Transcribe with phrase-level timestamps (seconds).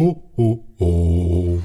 [0.00, 1.58] Oh oh oh.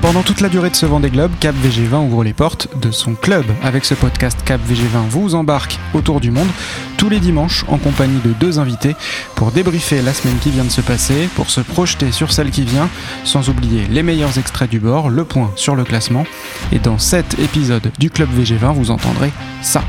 [0.00, 3.14] Pendant toute la durée de ce Vendée Globe, Cap VG20 ouvre les portes de son
[3.14, 3.44] club.
[3.62, 6.48] Avec ce podcast, Cap VG20 vous embarque autour du monde
[6.96, 8.96] tous les dimanches en compagnie de deux invités
[9.34, 12.64] pour débriefer la semaine qui vient de se passer, pour se projeter sur celle qui
[12.64, 12.88] vient,
[13.24, 16.24] sans oublier les meilleurs extraits du bord, le point sur le classement.
[16.72, 19.82] Et dans cet épisode du Club VG20, vous entendrez ça.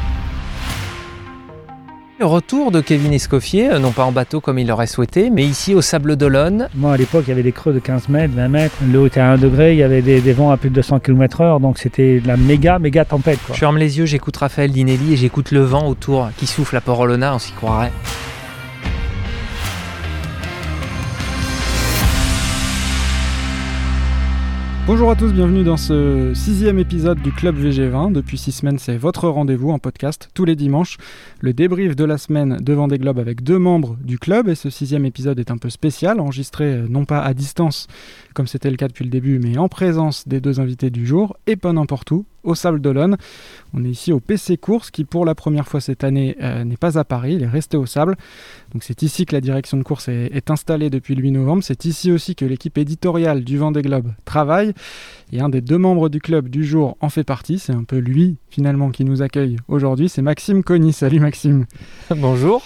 [2.24, 5.76] Retour de Kevin Escoffier, euh, non pas en bateau comme il l'aurait souhaité, mais ici
[5.76, 6.70] au Sable d'Olonne.
[6.76, 8.76] Moi, à l'époque, il y avait des creux de 15 mètres, 20 mètres.
[8.91, 11.00] L'eau était à 1 degré, il y avait des, des vents à plus de 200
[11.00, 13.40] km/h, donc c'était de la méga, méga tempête.
[13.45, 13.54] Quoi.
[13.55, 16.81] Je ferme les yeux, j'écoute Raphaël Dinelli et j'écoute le vent autour qui souffle à
[16.81, 17.91] Port-Olona, on s'y croirait.
[24.86, 28.12] Bonjour à tous, bienvenue dans ce sixième épisode du Club VG20.
[28.12, 30.98] Depuis six semaines, c'est votre rendez-vous en podcast tous les dimanches.
[31.40, 34.50] Le débrief de la semaine devant des globes avec deux membres du club.
[34.50, 37.88] Et ce sixième épisode est un peu spécial, enregistré euh, non pas à distance
[38.34, 41.38] comme c'était le cas depuis le début, mais en présence des deux invités du jour
[41.48, 43.17] et pas n'importe où, au Sable d'Olonne.
[43.73, 46.78] On est ici au PC Course qui pour la première fois cette année euh, n'est
[46.78, 48.16] pas à Paris, il est resté au Sable.
[48.73, 51.64] Donc c'est ici que la direction de course est, est installée depuis le 8 novembre.
[51.64, 54.73] C'est ici aussi que l'équipe éditoriale du Vendée Globe travaille.
[55.31, 57.59] Et un des deux membres du club du jour en fait partie.
[57.59, 60.09] C'est un peu lui finalement qui nous accueille aujourd'hui.
[60.09, 60.94] C'est Maxime Conny.
[60.94, 61.66] Salut Maxime.
[62.16, 62.64] Bonjour.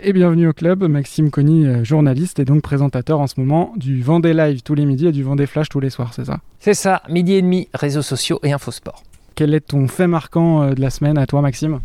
[0.00, 0.84] Et bienvenue au club.
[0.84, 4.86] Maxime Conny, euh, journaliste et donc présentateur en ce moment du Vendée Live tous les
[4.86, 8.02] midis du Vendée Flash tous les soirs, c'est ça C'est ça, midi et demi, réseaux
[8.02, 9.02] sociaux et infosport.
[9.34, 11.80] Quel est ton fait marquant euh, de la semaine à toi Maxime?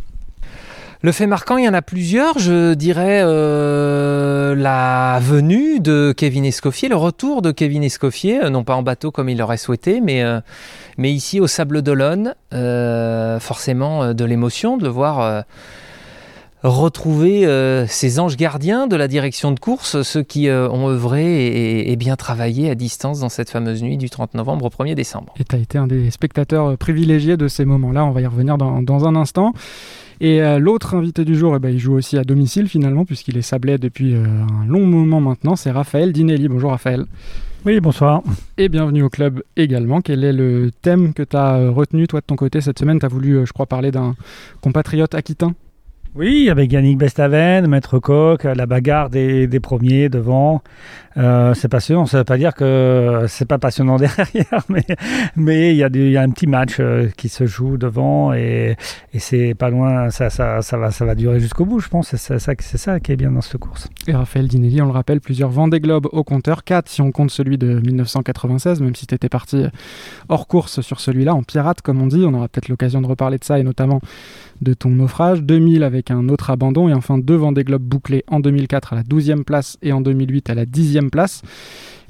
[1.04, 2.40] Le fait marquant, il y en a plusieurs.
[2.40, 8.64] Je dirais euh, la venue de Kevin Escoffier, le retour de Kevin Escoffier, euh, non
[8.64, 10.40] pas en bateau comme il l'aurait souhaité, mais, euh,
[10.98, 12.36] mais ici au Sable d'Olonne.
[12.54, 15.44] Euh, forcément de l'émotion de le voir
[16.64, 21.48] retrouver euh, ces anges gardiens de la direction de course, ceux qui euh, ont œuvré
[21.48, 24.96] et, et bien travaillé à distance dans cette fameuse nuit du 30 novembre au 1er
[24.96, 25.34] décembre.
[25.40, 28.28] Et tu as été un des spectateurs euh, privilégiés de ces moments-là, on va y
[28.28, 29.54] revenir dans, dans un instant.
[30.22, 33.38] Et euh, l'autre invité du jour, eh ben, il joue aussi à domicile finalement, puisqu'il
[33.38, 36.48] est sablé depuis euh, un long moment maintenant, c'est Raphaël Dinelli.
[36.48, 37.06] Bonjour Raphaël.
[37.66, 38.22] Oui, bonsoir.
[38.58, 40.00] Et bienvenue au club également.
[40.00, 43.00] Quel est le thème que tu as retenu toi de ton côté cette semaine?
[43.00, 44.16] Tu as voulu, je crois, parler d'un
[44.62, 45.56] compatriote aquitain?
[46.16, 50.62] Oui, avec Yannick Bestaven, Maître Coq, la bagarre des, premiers devant.
[51.18, 54.64] Euh, c'est passionnant, ça ne veut pas dire que c'est pas passionnant derrière,
[55.36, 58.76] mais il y, a un petit match euh, qui se joue devant et,
[59.18, 62.16] c'est pas loin, ça, ça, ça, va, ça durer jusqu'au bout, je pense.
[62.16, 63.90] C'est ça, ça qui est bien dans cette course.
[64.08, 67.32] Et Raphaël Dinelli, on le rappelle, plusieurs Vendée Globe au compteur, 4 si on compte
[67.32, 69.66] celui de 1996, même si tu étais parti
[70.30, 72.24] hors course sur celui-là, en pirate comme on dit.
[72.24, 74.00] On aura peut-être l'occasion de reparler de ça et notamment
[74.62, 75.42] de ton naufrage.
[75.44, 79.04] 2000 avec un autre abandon et enfin deux Vendée Globe bouclés en 2004 à la
[79.04, 81.42] 12e place et en 2008 à la 10e place.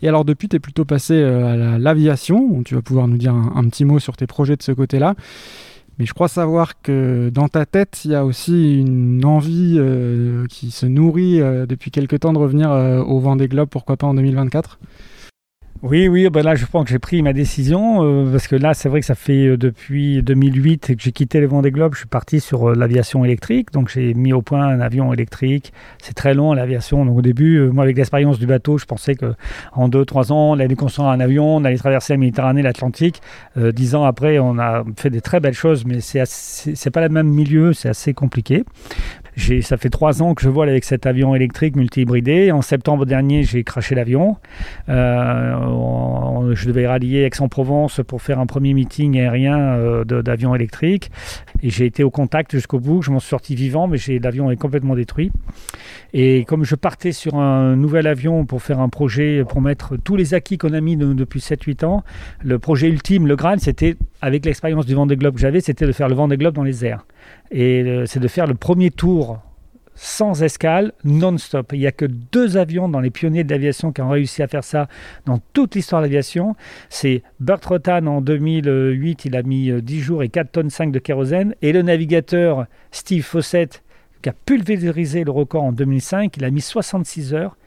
[0.02, 2.62] Et alors depuis, tu es plutôt passé euh, à la- l'aviation.
[2.64, 5.16] Tu vas pouvoir nous dire un, un petit mot sur tes projets de ce côté-là.
[6.00, 10.46] Mais je crois savoir que dans ta tête, il y a aussi une envie euh,
[10.50, 14.08] qui se nourrit euh, depuis quelque temps de revenir euh, au Vendée Globe, pourquoi pas
[14.08, 14.80] en 2024
[15.84, 18.74] Oui, oui, ben là je pense que j'ai pris ma décision euh, parce que là
[18.74, 22.00] c'est vrai que ça fait euh, depuis 2008 que j'ai quitté le Vendée Globe, je
[22.00, 25.74] suis parti sur euh, l'aviation électrique, donc j'ai mis au point un avion électrique.
[26.02, 29.34] C'est très long l'aviation, donc au début, moi avec l'expérience du bateau, je pensais que
[29.74, 33.22] en 2-3 ans on allait construire un avion, on allait traverser la Méditerranée, l'Atlantique.
[33.58, 37.10] Euh, Dix ans après, on a fait des très belles choses, mais c'est pas le
[37.10, 38.64] même milieu, c'est assez compliqué.
[39.36, 42.52] Ça fait trois ans que je vole avec cet avion électrique multi-hybridé.
[42.52, 44.38] En septembre dernier, j'ai craché l'avion.
[44.90, 51.12] Euh, je devais rallier Aix-en-Provence pour faire un premier meeting aérien euh, d'avion électrique.
[51.62, 53.02] Et j'ai été au contact jusqu'au bout.
[53.02, 55.32] Je m'en suis sorti vivant, mais l'avion est complètement détruit.
[56.14, 60.16] Et comme je partais sur un nouvel avion pour faire un projet, pour mettre tous
[60.16, 62.04] les acquis qu'on a mis de- depuis 7-8 ans,
[62.44, 65.92] le projet ultime, le Graal, c'était, avec l'expérience du Vendée Globe que j'avais, c'était de
[65.92, 67.06] faire le Vendée Globe dans les airs.
[67.52, 69.40] Et euh, c'est de faire le premier tour
[69.96, 71.72] sans escale, non-stop.
[71.74, 74.48] Il n'y a que deux avions dans les pionniers de l'aviation qui ont réussi à
[74.48, 74.88] faire ça
[75.28, 76.56] dans toute l'histoire de l'aviation.
[76.90, 80.92] C'est Burt Rutan en 2008, il a mis euh, 10 jours et 4 tonnes 5
[80.92, 81.54] de kérosène.
[81.62, 83.83] Et le navigateur Steve Fawcett,
[84.30, 87.58] a pulvérisé le record en 2005, il a mis 66 heures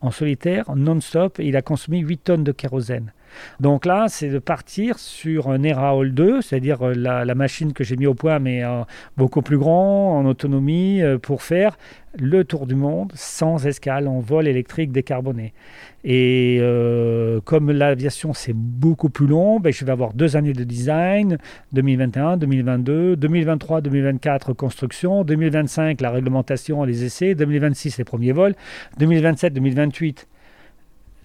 [0.00, 3.12] en solitaire, non-stop, et il a consommé 8 tonnes de kérosène.
[3.60, 7.84] Donc là, c'est de partir sur un ERA Hall 2, c'est-à-dire euh, la, machine que
[7.84, 8.82] j'ai mis au point, mais euh,
[9.16, 11.78] beaucoup plus grand, en autonomie, euh, pour faire
[12.18, 15.52] le tour du monde sans escale en vol électrique décarboné.
[16.04, 16.60] Et
[17.44, 21.38] comme l'aviation c'est beaucoup plus long, ben, je vais avoir deux années de design,
[21.72, 28.54] 2021, 2022, 2023, 2024 construction, 2025 la réglementation, les essais, 2026 les premiers vols,
[28.98, 30.26] 2027, 2028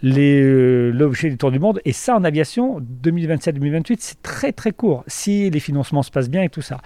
[0.04, 1.80] euh, l'objet du tour du monde.
[1.86, 6.44] Et ça en aviation, 2027-2028, c'est très très court, si les financements se passent bien
[6.44, 6.80] et tout ça.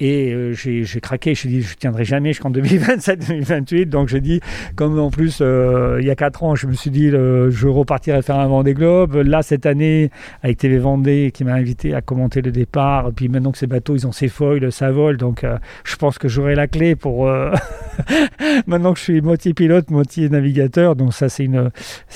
[0.00, 3.86] Et euh, j'ai craqué, j'ai dit je tiendrai jamais jusqu'en 2027-2028.
[3.86, 4.40] Donc j'ai dit,
[4.74, 7.68] comme en plus euh, il y a 4 ans, je me suis dit euh, je
[7.68, 9.14] repartirai faire un Vendée Globe.
[9.14, 10.10] Là cette année,
[10.42, 13.12] avec TV Vendée qui m'a invité à commenter le départ.
[13.14, 15.16] Puis maintenant que ces bateaux ils ont ces foils, ça vole.
[15.16, 17.30] Donc euh, je pense que j'aurai la clé pour.
[18.66, 20.96] maintenant que je suis moitié pilote, moitié navigateur.
[20.96, 21.70] Donc ça c'est une,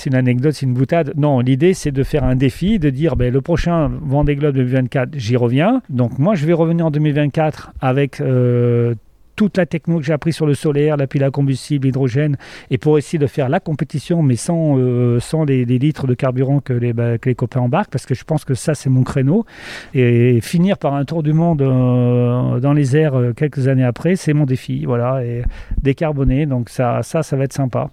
[0.05, 1.13] une anecdote, c'est une boutade.
[1.15, 5.11] Non, l'idée c'est de faire un défi, de dire ben, le prochain Vendée Globe 2024,
[5.13, 5.81] j'y reviens.
[5.89, 8.95] Donc moi je vais revenir en 2024 avec euh,
[9.35, 12.37] toute la techno que j'ai appris sur le solaire, la pile à combustible, l'hydrogène,
[12.71, 16.59] et pour essayer de faire la compétition, mais sans, euh, sans les, litres de carburant
[16.59, 19.03] que les, bah, que les copains embarquent, parce que je pense que ça, c'est mon
[19.03, 19.45] créneau.
[19.93, 24.33] Et finir par un tour du monde euh, dans les airs quelques années après, c'est
[24.33, 24.83] mon défi.
[24.85, 25.43] Voilà, et
[25.81, 27.91] décarboné, donc ça, ça, ça va être sympa.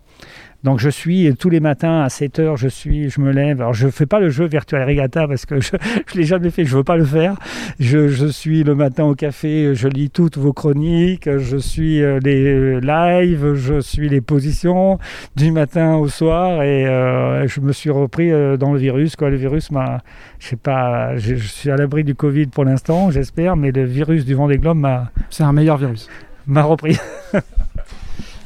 [0.67, 3.61] Donc je suis tous les matins à 7 heures, je suis, je me lève.
[3.61, 5.71] Alors je fais pas le jeu Virtual Regatta parce que je,
[6.09, 7.37] je l'ai jamais fait, je veux pas le faire.
[7.79, 12.19] Je, je suis le matin au café, je lis toutes vos chroniques, je suis euh,
[12.19, 14.99] les lives, je suis les positions
[15.37, 19.15] du matin au soir et euh, je me suis repris euh, dans le virus.
[19.15, 19.31] Quoi.
[19.31, 20.03] Le virus m'a,
[20.41, 23.85] je sais pas, je, je suis à l'abri du Covid pour l'instant, j'espère, mais le
[23.85, 26.09] virus du Vendée Globe m'a, C'est un meilleur virus.
[26.49, 26.99] m'a repris.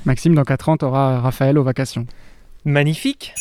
[0.05, 2.07] Maxime, dans 4 ans, tu auras Raphaël aux vacations.
[2.65, 3.35] Magnifique.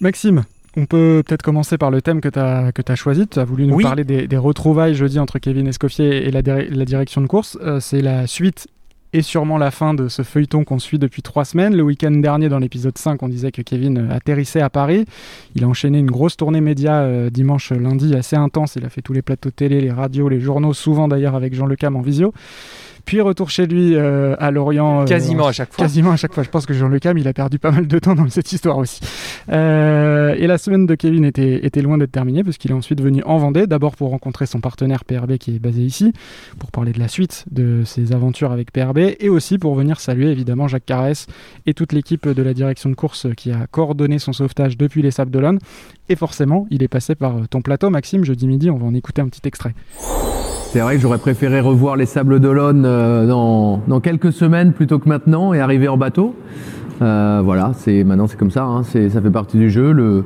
[0.00, 0.42] Maxime,
[0.76, 3.26] on peut peut-être commencer par le thème que tu as, que as choisi.
[3.28, 3.84] Tu as voulu nous Oui.
[3.84, 7.58] parler des, des retrouvailles jeudi entre Kevin Escoffier et la, dir- la direction de course.
[7.62, 8.66] Euh, C'est la suite
[9.14, 11.76] et sûrement la fin de ce feuilleton qu'on suit depuis trois semaines.
[11.76, 15.04] Le week-end dernier, dans l'épisode 5, on disait que Kevin euh, atterrissait à Paris.
[15.54, 18.74] Il a enchaîné une grosse tournée média euh, dimanche, lundi, assez intense.
[18.76, 21.66] Il a fait tous les plateaux télé, les radios, les journaux, souvent d'ailleurs avec Jean
[21.66, 22.32] Le Cam en visio.
[23.04, 25.02] Puis retour chez lui euh, à Lorient.
[25.02, 25.84] euh, Quasiment à chaque fois.
[25.84, 26.42] Quasiment à chaque fois.
[26.42, 28.52] Je pense que Jean Le Cam, il a perdu pas mal de temps dans cette
[28.52, 29.00] histoire aussi.
[29.50, 33.00] Euh, et la semaine de Kevin était, était loin d'être terminée parce qu'il est ensuite
[33.00, 36.12] venu en Vendée, d'abord pour rencontrer son partenaire PRB qui est basé ici,
[36.58, 40.30] pour parler de la suite de ses aventures avec PRB, et aussi pour venir saluer
[40.30, 41.26] évidemment Jacques Carès
[41.66, 45.10] et toute l'équipe de la direction de course qui a coordonné son sauvetage depuis les
[45.10, 45.58] Sables d'Olonne.
[46.08, 48.70] Et forcément, il est passé par ton plateau, Maxime, jeudi midi.
[48.70, 49.74] On va en écouter un petit extrait.
[50.72, 55.06] C'est vrai que j'aurais préféré revoir les Sables d'Olonne euh, dans, quelques semaines plutôt que
[55.06, 56.34] maintenant et arriver en bateau.
[57.02, 60.24] Euh, voilà, c'est maintenant c'est comme ça, hein, ça fait partie du jeu.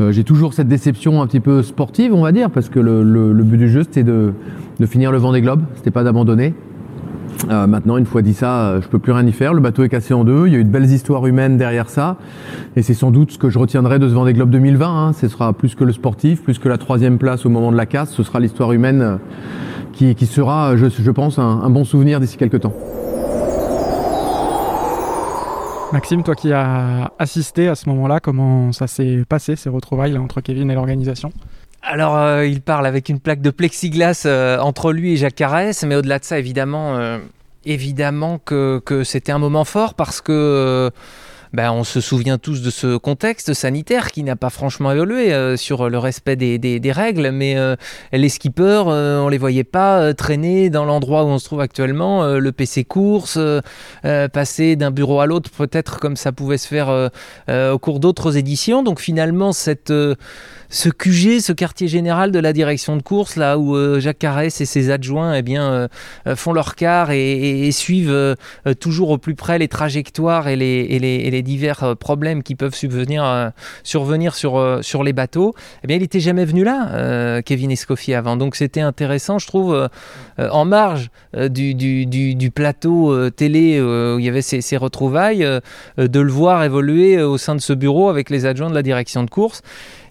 [0.00, 3.32] Euh, J'ai toujours cette déception un petit peu sportive, on va dire, parce que le,
[3.44, 4.32] but du jeu c'était de,
[4.86, 6.52] finir le Vendée Globe, c'était pas d'abandonner.
[7.48, 9.54] Maintenant, une fois dit ça, je peux plus rien y faire.
[9.54, 10.48] Le bateau est cassé en deux.
[10.48, 12.16] Il y a eu de belles histoires humaines derrière ça,
[12.74, 14.86] et c'est sans doute ce que je retiendrai de ce Vendée Globe 2020.
[14.88, 15.12] hein.
[15.12, 17.86] Ce sera plus que le sportif, plus que la troisième place au moment de la
[17.86, 18.10] casse.
[18.10, 19.18] Ce sera l'histoire humaine
[19.96, 22.74] qui, qui sera, je, je pense, un, un bon souvenir d'ici quelques temps.
[25.92, 30.20] Maxime, toi qui as assisté à ce moment-là, comment ça s'est passé, ces retrouvailles là,
[30.20, 31.32] entre Kevin et l'organisation?
[31.82, 35.84] Alors, euh, il parle avec une plaque de plexiglas euh, entre lui et Jacques Carès,
[35.84, 37.18] mais au-delà de ça, évidemment, euh,
[37.64, 40.90] évidemment que, que c'était un moment fort parce que euh,
[41.52, 45.56] ben, on se souvient tous de ce contexte sanitaire qui n'a pas franchement évolué euh,
[45.56, 47.76] sur le respect des, règles, mais euh,
[48.12, 51.60] les skippers, euh, on les voyait pas euh, traîner dans l'endroit où on se trouve
[51.60, 53.38] actuellement, le PC course,
[54.02, 57.10] passer d'un bureau à l'autre, peut-être comme ça pouvait se faire
[57.48, 58.82] au cours d'autres éditions.
[58.82, 59.92] Donc finalement, cette
[60.68, 64.60] ce QG, ce quartier général de la direction de course, là où euh, Jacques Carès
[64.60, 65.88] et ses adjoints eh bien, euh,
[66.26, 68.36] euh, font leur quart et, suivent
[68.80, 73.54] toujours au plus près les trajectoires et les, divers problèmes qui peuvent survenir
[74.34, 78.36] sur, les bateaux, eh bien, il n'était jamais venu là, Kevin Escoffier, avant.
[78.36, 79.88] Donc c'était intéressant, je trouve,
[80.38, 85.46] en marge du, plateau télé où il y avait ces, retrouvailles,
[85.98, 89.22] de le voir évoluer au sein de ce bureau avec les adjoints de la direction
[89.22, 89.62] de course.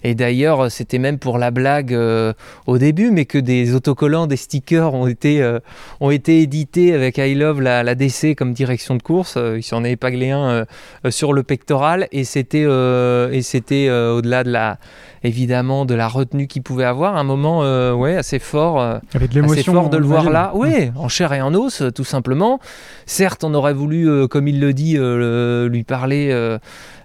[0.04, 2.34] Et d'ailleurs, c'était même pour la blague euh,
[2.68, 5.60] au début, mais que des autocollants, des stickers ont été, euh,
[6.00, 9.36] ont été édités avec I Love la, la DC comme direction de course.
[9.38, 10.66] Euh, il s'en est épaglé un
[11.10, 12.08] sur le pectoral.
[12.12, 14.78] Et c'était et c'était au-delà de la
[15.24, 17.62] évidemment de la retenue qu'il pouvait avoir un moment
[17.94, 20.52] ouais assez fort avait de assez fort de le voir là.
[20.56, 22.60] Oui en chair et en os tout simplement.
[23.06, 26.58] Certes on aurait voulu comme il le dit lui parler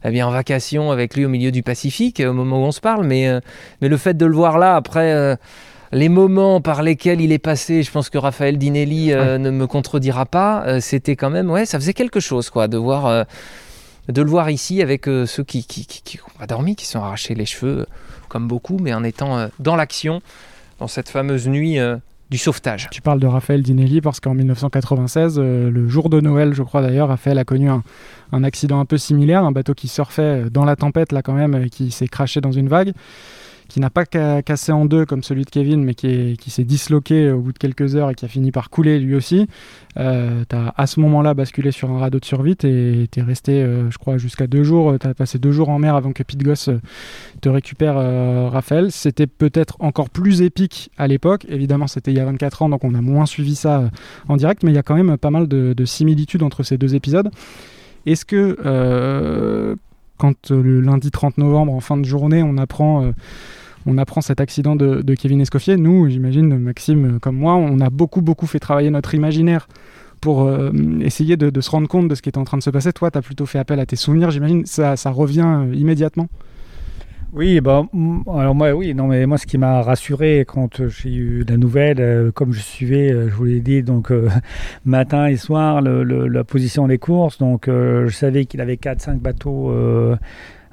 [0.04, 2.72] eh bien en vacation avec lui au milieu du Pacifique euh, au moment où on
[2.72, 3.40] se parle mais, euh,
[3.80, 5.36] mais le fait de le voir là, après euh,
[5.92, 10.24] les moments par lesquels il est passé, je pense que Raphaël Dinelli ne me contredira
[10.24, 13.26] pas, c'était quand même, ouais, ça faisait quelque chose, quoi, de voir,
[14.08, 16.92] de le voir ici avec ceux qui, qui, qui, qui ont pas dormi, qui se
[16.92, 17.86] sont arrachés les cheveux,
[18.28, 20.22] comme beaucoup, mais en étant dans l'action,
[20.78, 21.80] dans cette fameuse nuit
[22.30, 22.88] du sauvetage.
[22.90, 26.80] Tu parles de Raphaël Dinelli parce qu'en 1996, euh, le jour de Noël, je crois
[26.80, 27.82] d'ailleurs, Raphaël a connu un,
[28.32, 31.54] un accident un peu similaire, un bateau qui surfait dans la tempête là quand même,
[31.54, 32.92] euh, qui s'est craché dans une vague,
[33.70, 36.50] qui n'a pas ca- cassé en deux comme celui de Kevin, mais qui, est- qui
[36.50, 39.14] s'est disloqué euh, au bout de quelques heures et qui a fini par couler lui
[39.14, 39.46] aussi.
[39.96, 43.90] Euh, t'as à ce moment-là basculé sur un radeau de survie, t'es es resté, euh,
[43.90, 44.94] je crois, jusqu'à deux jours.
[45.00, 46.80] T'as passé deux jours en mer avant que Pete Goss euh,
[47.40, 48.90] te récupère euh, Raphaël.
[48.92, 51.46] C'était peut-être encore plus épique à l'époque.
[51.48, 53.88] Évidemment, c'était il y a 24 ans, donc on a moins suivi ça euh,
[54.28, 56.76] en direct, mais il y a quand même pas mal de, de similitudes entre ces
[56.76, 57.30] deux épisodes.
[58.06, 59.76] Est-ce que euh,
[60.18, 63.12] quand euh, le lundi 30 novembre, en fin de journée, on apprend, euh,
[63.86, 67.90] on apprend cet accident de, Kevin Escoffier, nous, j'imagine, Maxime, euh, comme moi, on a
[67.90, 69.68] beaucoup, beaucoup fait travailler notre imaginaire
[70.20, 70.70] pour euh,
[71.00, 72.92] essayer de, se rendre compte de ce qui était en train de se passer.
[72.92, 76.28] Toi, tu as plutôt fait appel à tes souvenirs, j'imagine, ça, revient euh, immédiatement.
[77.32, 77.84] Oui, bah,
[78.26, 82.32] alors moi, oui, non, mais moi, ce qui m'a rassuré quand j'ai eu la nouvelle,
[82.32, 84.12] comme je suivais, je vous l'ai dit, donc
[84.84, 89.72] matin et soir, la position des courses, donc je savais qu'il avait 4-5 bateaux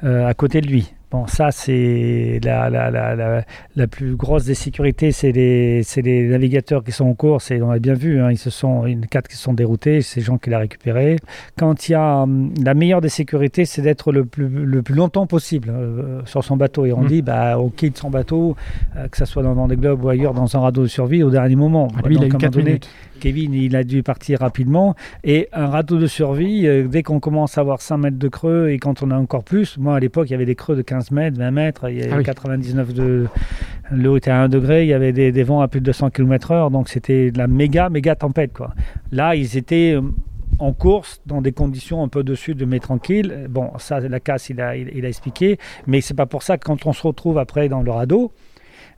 [0.02, 0.96] à côté de lui.
[1.10, 3.44] Bon, ça, c'est la, la, la, la,
[3.78, 7.72] la plus grosse des sécurités, c'est les, les navigateurs qui sont en course, et on
[7.72, 10.38] a bien vu, hein, ils se sont, une quatre qui se sont déroutés, c'est gens
[10.38, 11.16] qui l'ont récupéré.
[11.58, 14.96] Quand il y a hum, la meilleure des sécurités, c'est d'être le plus, le plus
[14.96, 16.86] longtemps possible euh, sur son bateau.
[16.86, 17.08] Et on Mm.
[17.08, 18.58] dit, bah, on quitte son bateau,
[18.98, 21.24] euh, que ce soit dans, dans des globes ou ailleurs, dans un radeau de survie
[21.24, 21.88] au dernier moment.
[21.96, 22.90] Ah, lui, il a Donc, eu à un 4 moment donné, minutes.
[23.22, 24.94] Kevin, il a dû partir rapidement.
[25.24, 28.70] Et un radeau de survie, euh, dès qu'on commence à avoir 5 mètres de creux
[28.70, 30.82] et quand on a encore plus, moi à l'époque, il y avait des creux de
[30.82, 32.24] 15 mètres, 20 mètres, il y avait Ah oui.
[32.24, 33.28] 99 de.
[33.92, 36.10] L'eau était à 1 degré, il y avait des, des vents à plus de 200
[36.10, 38.52] km/h, donc c'était de la méga, méga tempête.
[38.54, 38.74] Quoi.
[39.12, 39.94] Là, ils étaient.
[39.96, 40.02] euh,
[40.60, 43.46] en course, dans des conditions un peu dessus de mais tranquille.
[43.48, 45.60] Bon, ça, la casse, il a, il, il a expliqué.
[45.86, 48.32] Mais c'est pas pour ça que quand on se retrouve après dans le radeau,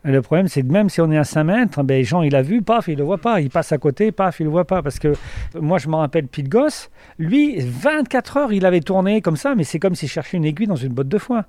[0.06, 2.42] le problème, c'est que même si on est à 5 mètres, ben, Jean, il a
[2.42, 3.42] vu, paf, il le voit pas.
[3.42, 4.82] Il passe à côté, paf, il le voit pas.
[4.82, 5.12] Parce que
[5.60, 9.66] moi, je me rappelle Pete Goss, lui, 24 heures, il avait tourné comme ça, mais
[9.66, 11.44] c'est comme s'il cherchait une aiguille dans une botte de foin.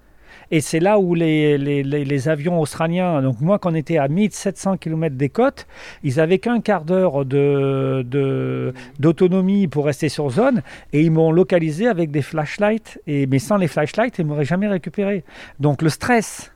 [0.51, 4.09] Et c'est là où les, les, les, avions australiens, donc moi, quand on était à
[4.09, 5.67] 1700 km des côtes,
[6.03, 11.31] ils avaient qu'un quart d'heure de, de, d'autonomie pour rester sur zone, et ils m'ont
[11.31, 15.25] localisé avec des flashlights, et, mais sans les flashlights, ils m'auraient jamais récupéré.
[15.61, 16.53] Donc le stress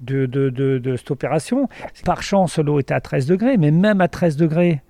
[0.00, 1.68] de, de, de, de cette opération.
[2.04, 4.80] Par chance, l'eau était à 13 degrés, mais même à 13 degrés,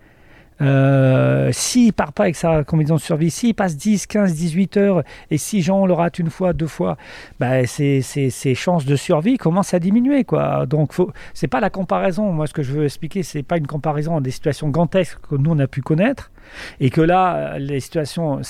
[0.60, 5.02] euh, s'il part pas avec sa combinaison de survie, s'il passe 10, 15, 18 heures,
[5.30, 6.96] et si Jean le rate une fois, deux fois,
[7.38, 10.24] bah, ses, ses, chances de survie commencent à diminuer.
[10.24, 10.66] Quoi.
[10.66, 10.92] Donc,
[11.34, 12.32] c'est pas la comparaison.
[12.32, 15.50] Moi, ce que je veux expliquer, c'est pas une comparaison des situations gigantesques que nous,
[15.52, 16.30] on a pu connaître,
[16.80, 18.40] et que là, les situations,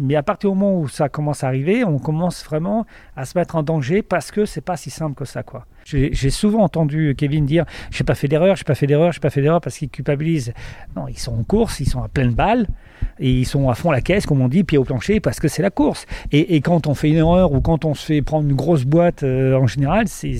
[0.00, 2.86] mais à partir du moment où ça commence à arriver, on commence vraiment
[3.16, 5.42] à se mettre en danger parce que c'est pas si simple que ça.
[5.42, 5.66] Quoi.
[5.84, 9.30] J'ai, souvent entendu Kevin dire J'ai pas fait d'erreur, j'ai pas fait d'erreur, j'ai pas
[9.30, 10.52] fait d'erreur parce qu'il culpabilise.
[10.96, 12.66] Non, ils sont en course, ils sont à pleine balle
[13.18, 15.48] et ils sont à fond la caisse, comme on dit, pied au plancher, parce que
[15.48, 16.06] c'est la course.
[16.32, 19.22] Et, quand on fait une erreur ou quand on se fait prendre une grosse boîte,
[19.22, 20.32] euh, en général, c'est,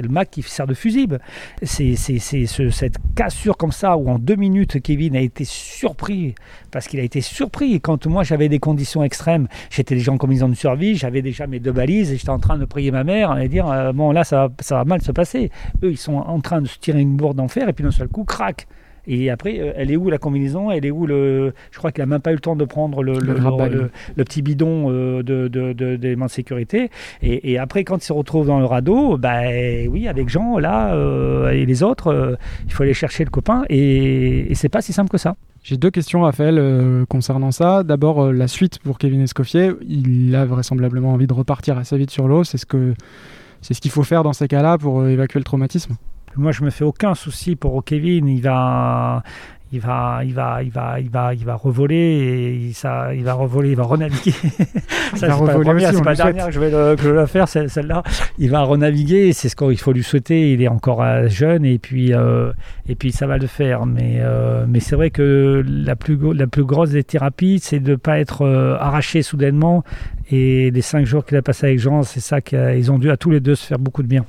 [0.00, 1.20] le Mac qui sert de fusible.
[1.62, 5.44] C'est, c'est, c'est ce- cette cassure comme ça où en deux minutes, Kevin a été
[5.44, 6.34] surpris,
[6.70, 7.74] parce qu'il a été surpris.
[7.74, 11.46] Et quand moi j'avais des conditions extrêmes, j'étais déjà en combinaison de survie, j'avais déjà
[11.46, 14.12] mes deux balises et j'étais en train de prier ma mère et dire euh, Bon,
[14.12, 15.50] là, ça va, ça va mal se passer.
[15.82, 18.08] Eux, ils sont en train de se tirer une bourde d'enfer et puis d'un seul
[18.08, 18.66] coup, crac
[19.06, 20.70] et après, euh, elle est où la combinaison?
[20.70, 23.02] Elle est où le Je crois qu'il a même pas eu le temps de prendre
[23.02, 23.18] le,
[24.16, 26.90] Le petit bidon euh, de, de, de- sécurité.
[27.22, 29.42] Et, et après, quand il se retrouve dans le radeau, bah
[29.88, 33.64] oui, avec Jean là euh, et les autres, euh, il faut aller chercher le copain.
[33.68, 35.36] Et, et c'est pas si simple que ça.
[35.64, 37.84] J'ai deux questions, Raphaël, euh, concernant ça.
[37.84, 39.72] D'abord, euh, la suite pour Kevin Escoffier.
[39.88, 42.44] Il a vraisemblablement envie de repartir assez vite sur l'eau.
[42.44, 42.92] C'est ce que
[43.62, 45.96] ce qu'il faut faire dans ces cas-là pour euh, évacuer le traumatisme.
[46.36, 48.28] Moi, je me fais aucun souci pour Kevin.
[48.28, 49.22] Il va,
[49.74, 53.24] il va, il va, il va, il va, il va revoler et il, ça, il
[53.24, 54.30] va revoler, il va renaviguer.
[55.14, 57.08] ça, c'est pas la première, c'est pas la dernière que je vais, le- que je
[57.10, 58.02] vais la faire, celle-là.
[58.38, 59.32] Il va renaviguer.
[59.32, 60.52] C'est ce qu'il faut lui souhaiter.
[60.52, 62.52] Il est encore euh, jeune et puis, euh,
[62.88, 63.84] et puis ça va le faire.
[63.86, 67.80] Mais, euh, mais c'est vrai que la plus, go- la plus grosse des thérapies, c'est
[67.80, 69.82] de ne pas être euh, arraché soudainement.
[70.30, 73.16] Et les cinq jours qu'il a passé avec Jean, c'est ça qu'ils ont dû à
[73.16, 74.24] tous les deux se faire beaucoup de bien.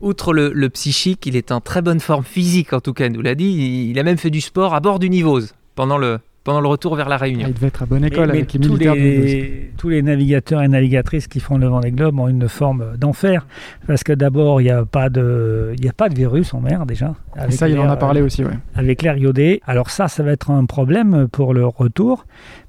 [0.00, 3.12] Outre le, le psychique, il est en très bonne forme physique, en tout cas, il
[3.12, 3.46] nous l'a dit.
[3.46, 6.68] Il, il a même fait du sport à bord du Nivose pendant le, pendant le
[6.68, 7.44] retour vers la Réunion.
[7.46, 8.92] Ah, il devait être à bonne école Mais- avec les mais tous, militaires.
[8.94, 12.46] du Vendée les, tous les navigateurs et navigatrices qui font le Vendée Globe ont une
[12.48, 13.46] forme d'enfer.
[13.86, 16.60] Parce que d'abord, il n'y a, pas de- il y a pas de virus en
[16.60, 17.14] mer déjà.
[17.48, 18.52] Et ça, il en a parlé aussi, ouais.
[18.74, 19.60] avec l'air iodé.
[19.66, 22.26] Alors ça, ça va être un problème pour le retour.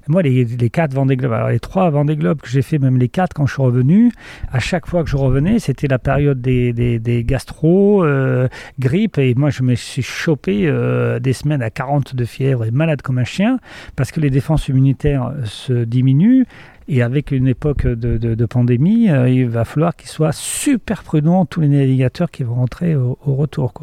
[0.08, 3.08] Moi, les, quatre Vendée Globe, alors les trois Vendée Globe que j'ai fait, même les
[3.08, 4.12] quatre quand je suis revenu,
[4.50, 8.48] à chaque fois que je revenais, c'était la période des, gastro, euh,
[8.78, 12.70] grippe, et moi je me suis chopé euh, des semaines à 40 de fièvre et
[12.70, 13.58] malade comme un chien,
[13.96, 16.46] parce que les défenses immunitaires se diminuent.
[16.90, 21.60] Et avec une époque de, pandémie, euh, il va falloir qu'ils soient super prudents, tous
[21.60, 23.74] les navigateurs qui vont rentrer au, retour.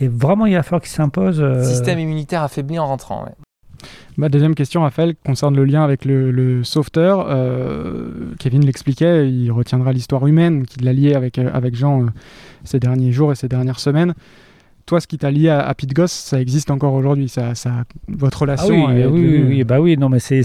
[0.00, 1.40] Et, vraiment, il va falloir qu'ils s'imposent.
[1.40, 3.26] euh, Système immunitaire affaibli en rentrant.
[4.16, 7.26] Ma deuxième question, Raphaël, concerne le lien avec le, le sauveteur.
[7.28, 12.06] Euh, Kevin l'expliquait, il retiendra l'histoire humaine qui l'a lié avec, euh, avec Jean euh,
[12.64, 14.14] ces derniers jours et ces dernières semaines.
[14.84, 17.28] Toi, ce qui t'a lié à, à Pete Goss, ça existe encore aujourd'hui.
[17.28, 18.86] Ça, ça, votre Ah relation.
[18.86, 20.42] oui, est oui, oui, oui, bah oui, non, mais c'est,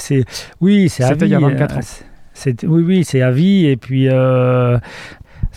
[0.62, 2.56] oui, c'est à C'était il y a vie, 24 euh, ans.
[2.68, 3.66] oui, oui, c'est à vie.
[3.66, 4.78] Et puis, euh,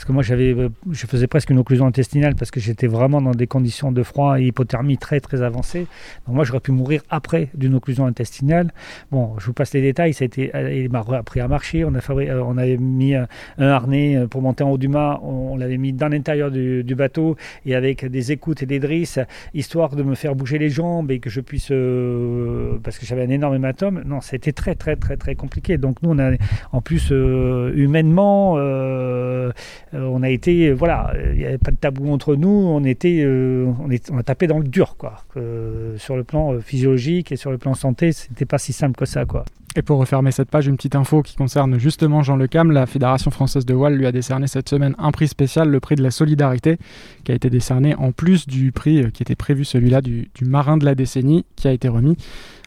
[0.00, 3.21] parce que moi, j'avais, euh, je faisais presque une occlusion intestinale parce que j'étais vraiment
[3.21, 5.87] dans des conditions de froid et hypothermie très, très avancées.
[6.26, 8.73] Donc moi, j'aurais pu mourir après d'une occlusion intestinale.
[9.11, 10.14] Bon, je vous passe les détails.
[10.14, 11.85] Ça a été, euh, il m'a appris à marcher.
[11.85, 13.28] On a fabri- euh, on avait mis un,
[13.59, 15.21] harnais pour monter en haut du mât.
[15.23, 19.19] On, l'avait mis dans l'intérieur du, bateau et avec des écoutes et des drisses
[19.52, 21.73] histoire de me faire bouger les jambes et que je puisse
[22.83, 26.11] parce que j'avais un énorme hématome non c'était très très très très compliqué donc nous
[26.11, 26.33] on a
[26.73, 28.57] en plus humainement
[29.92, 33.73] on a été voilà il n'y avait pas de tabou entre nous on était euh,
[33.80, 37.32] on, est, on a tapé dans le dur quoi Euh, sur le plan euh, physiologique
[37.32, 39.44] et sur le plan santé c'était pas si simple que ça quoi
[39.76, 42.73] Et pour refermer cette page, une petite info qui concerne justement Jean Le Cam.
[42.73, 45.94] La Fédération française de voile lui a décerné cette semaine un prix spécial, le prix
[45.94, 46.78] de la solidarité,
[47.25, 50.44] qui a été décerné en plus du prix euh, qui était prévu, celui-là du, du
[50.44, 52.16] marin de la décennie, qui a été remis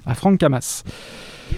[0.05, 0.83] à Franck Camas.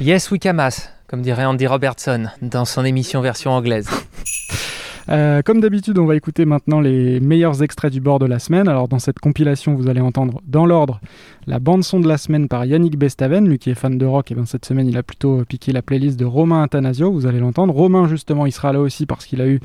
[0.02, 3.88] Yes, we Kamas, comme dirait Andy Robertson dans son émission version anglaise.
[5.10, 8.68] Euh, comme d'habitude, on va écouter maintenant les meilleurs extraits du bord de la semaine.
[8.68, 11.00] Alors dans cette compilation, vous allez entendre dans l'ordre
[11.46, 14.32] la bande son de la semaine par Yannick Bestaven, lui qui est fan de rock.
[14.32, 17.12] Et bien cette semaine, il a plutôt euh, piqué la playlist de Romain Athanasio.
[17.12, 17.74] Vous allez l'entendre.
[17.74, 19.60] Romain justement, il sera là aussi parce qu'il a eu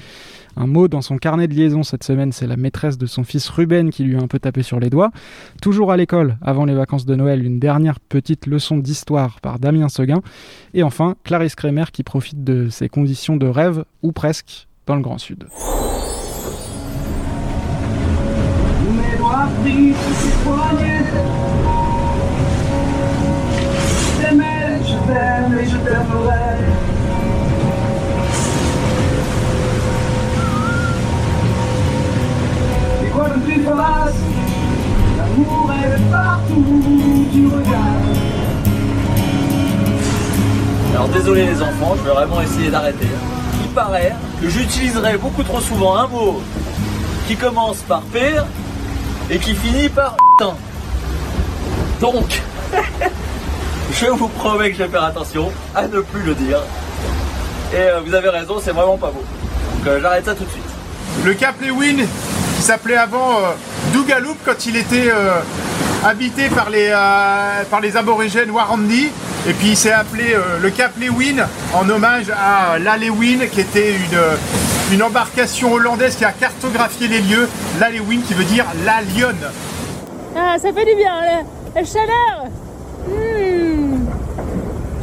[0.56, 2.32] un mot dans son carnet de liaison cette semaine.
[2.32, 4.90] C'est la maîtresse de son fils Ruben qui lui a un peu tapé sur les
[4.90, 5.10] doigts.
[5.62, 9.88] Toujours à l'école, avant les vacances de Noël, une dernière petite leçon d'histoire par Damien
[9.88, 10.20] Seguin.
[10.74, 15.02] Et enfin, Clarisse Kremer qui profite de ses conditions de rêve, ou presque, dans le
[15.02, 15.46] Grand Sud.
[40.94, 43.06] Alors désolé les enfants, je vais vraiment essayer d'arrêter.
[43.62, 46.40] Il paraît j'utiliserai beaucoup trop souvent un mot
[47.26, 48.46] qui commence par pire
[49.30, 50.16] et qui finit par.
[52.00, 52.40] Donc,
[53.92, 56.60] je vous promets que je vais faire attention à ne plus le dire.
[57.72, 59.22] Et euh, vous avez raison, c'est vraiment pas beau.
[59.80, 60.62] Donc euh, j'arrête ça tout de suite.
[61.24, 62.04] Le Cap Lewin,
[62.56, 64.02] qui s'appelait avant euh,
[64.44, 65.40] quand il était euh,
[66.04, 66.90] habité par les,
[67.70, 69.08] par les aborigènes Warandi.
[69.48, 73.60] Et puis il s'est appelé euh, le Cap Lewin en hommage à la Lewin qui
[73.60, 74.36] était une, euh,
[74.92, 77.48] une embarcation hollandaise qui a cartographié les lieux.
[77.80, 79.50] La Lewin qui veut dire la lionne.
[80.36, 81.12] Ah, ça fait du bien,
[81.74, 82.44] la, chaleur.
[83.08, 84.06] Hmm.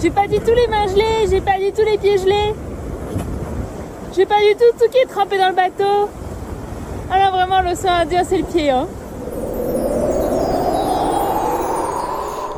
[0.02, 2.54] J'ai pas dit tous les mains gelées, j'ai pas dit tous les pieds gelés.
[4.15, 6.10] J'ai pas du tout tout qui est trempé dans le bateau.
[7.12, 8.69] Alors vraiment, l'océan Indien, c'est le pied.
[8.69, 8.88] Hein.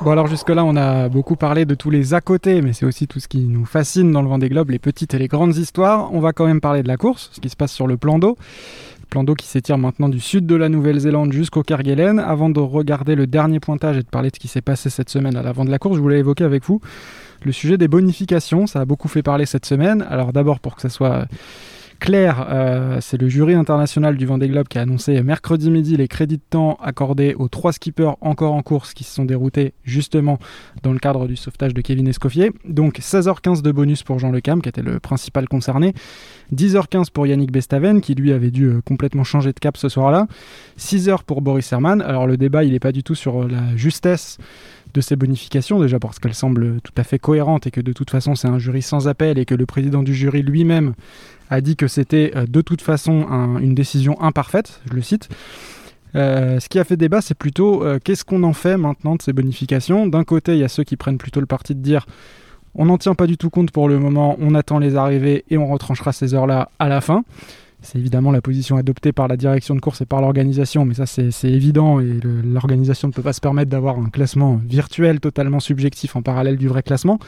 [0.09, 3.05] Bon alors jusque-là, on a beaucoup parlé de tous les à côté, mais c'est aussi
[3.05, 6.11] tout ce qui nous fascine dans le Vendée Globe, les petites et les grandes histoires.
[6.11, 8.17] On va quand même parler de la course, ce qui se passe sur le plan
[8.17, 8.35] d'eau.
[9.11, 12.17] Plan d'eau qui s'étire maintenant du sud de la Nouvelle-Zélande jusqu'au Kerguelen.
[12.17, 15.11] Avant de regarder le dernier pointage et de parler de ce qui s'est passé cette
[15.11, 16.81] semaine à l'avant de la course, je voulais évoquer avec vous
[17.45, 18.65] le sujet des bonifications.
[18.65, 20.03] Ça a beaucoup fait parler cette semaine.
[20.09, 21.27] Alors d'abord pour que ça soit
[21.99, 26.07] clair, euh, c'est le jury international du Vendée Globe qui a annoncé mercredi midi les
[26.07, 30.39] crédits de temps accordés aux trois skippers encore en course qui se sont déroutés justement
[30.83, 32.51] dans le cadre du sauvetage de Kevin Escoffier.
[32.65, 35.93] Donc 16h15 de bonus pour Jean Le Cam qui était le principal concerné.
[36.53, 40.27] 10h15 pour Yannick Bestaven qui lui avait dû euh, complètement changer de cap ce soir-là.
[40.79, 42.01] 6h pour Boris Herman.
[42.01, 44.37] Alors le débat il n'est pas du tout sur euh, la justesse
[44.93, 48.09] de ces bonifications, déjà parce qu'elles semblent tout à fait cohérentes et que de toute
[48.09, 50.93] façon c'est un jury sans appel et que le président du jury lui-même
[51.49, 55.29] a dit que c'était euh, de toute façon un- une décision imparfaite, je le cite.
[56.15, 59.21] Euh, ce qui a fait débat, c'est plutôt euh, qu'est-ce qu'on en fait maintenant de
[59.21, 60.07] ces bonifications?
[60.07, 62.05] D'un côté, il y a ceux qui prennent plutôt le parti de dire
[62.75, 65.57] on n'en tient pas du tout compte pour le moment, on attend les arrivées et
[65.57, 67.23] on retranchera ces heures-là à la fin.
[67.81, 71.05] C'est évidemment la position adoptée par la direction de course et par l'organisation, mais ça
[71.05, 76.15] c'est évident et l'organisation ne peut pas se permettre d'avoir un classement virtuel totalement subjectif
[76.15, 77.19] en parallèle du vrai classement.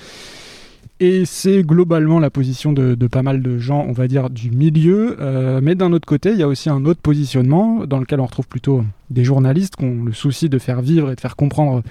[1.00, 5.18] Et c'est globalement la position de, pas mal de gens, on va dire, du milieu.
[5.20, 8.26] Euh, mais d'un autre côté, il y a aussi un autre positionnement dans lequel on
[8.26, 11.82] retrouve plutôt des journalistes qui ont le souci de faire vivre et de faire comprendre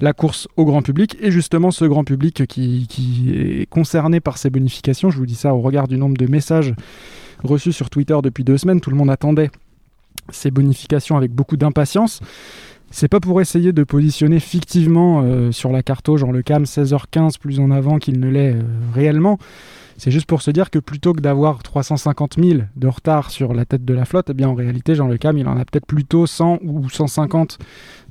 [0.00, 1.16] la course au grand public.
[1.22, 2.86] Et justement, ce grand public qui
[3.34, 6.74] est concerné par ces bonifications, je vous dis ça au regard du nombre de messages
[7.42, 9.50] reçus sur Twitter depuis deux semaines, tout le monde attendait
[10.30, 12.20] ces bonifications avec beaucoup d'impatience.
[12.92, 17.38] C'est pas pour essayer de positionner fictivement euh, sur la carte genre le CAM 16h15
[17.38, 19.38] plus en avant qu'il ne l'est euh, réellement.
[19.96, 23.64] C'est juste pour se dire que plutôt que d'avoir 350 000 de retard sur la
[23.64, 25.86] tête de la flotte, eh bien en réalité, Jean Le Cam, il en a peut-être
[25.86, 27.58] plutôt 100 ou 150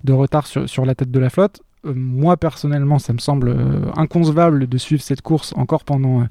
[0.05, 1.61] de retard sur, la tête de la flotte.
[1.85, 3.57] Euh, moi, personnellement, ça me semble
[3.97, 6.25] inconcevable de suivre cette course encore pendant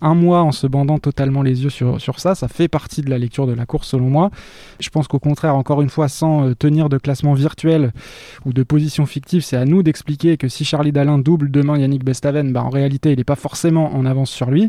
[0.00, 2.34] un mois en se bandant totalement les yeux sur, sur ça.
[2.34, 4.30] Ça fait partie de la lecture de la course, selon moi.
[4.80, 7.92] Je pense qu'au contraire, encore une fois, sans euh, tenir de classement virtuel
[8.44, 12.04] ou de position fictive, c'est à nous d'expliquer que si Charlie Dalin double demain Yannick
[12.04, 14.68] Bestaven, bah, en réalité, il n'est pas forcément en avance sur lui.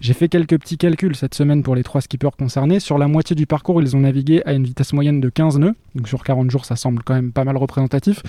[0.00, 2.80] J'ai fait quelques petits calculs cette semaine pour les trois skippers concernés.
[2.80, 5.74] Sur la moitié du parcours, ils ont navigué à une vitesse moyenne de 15 nœuds.
[5.94, 8.22] Donc sur 40 jours, ça semble quand même pas mal représentatif.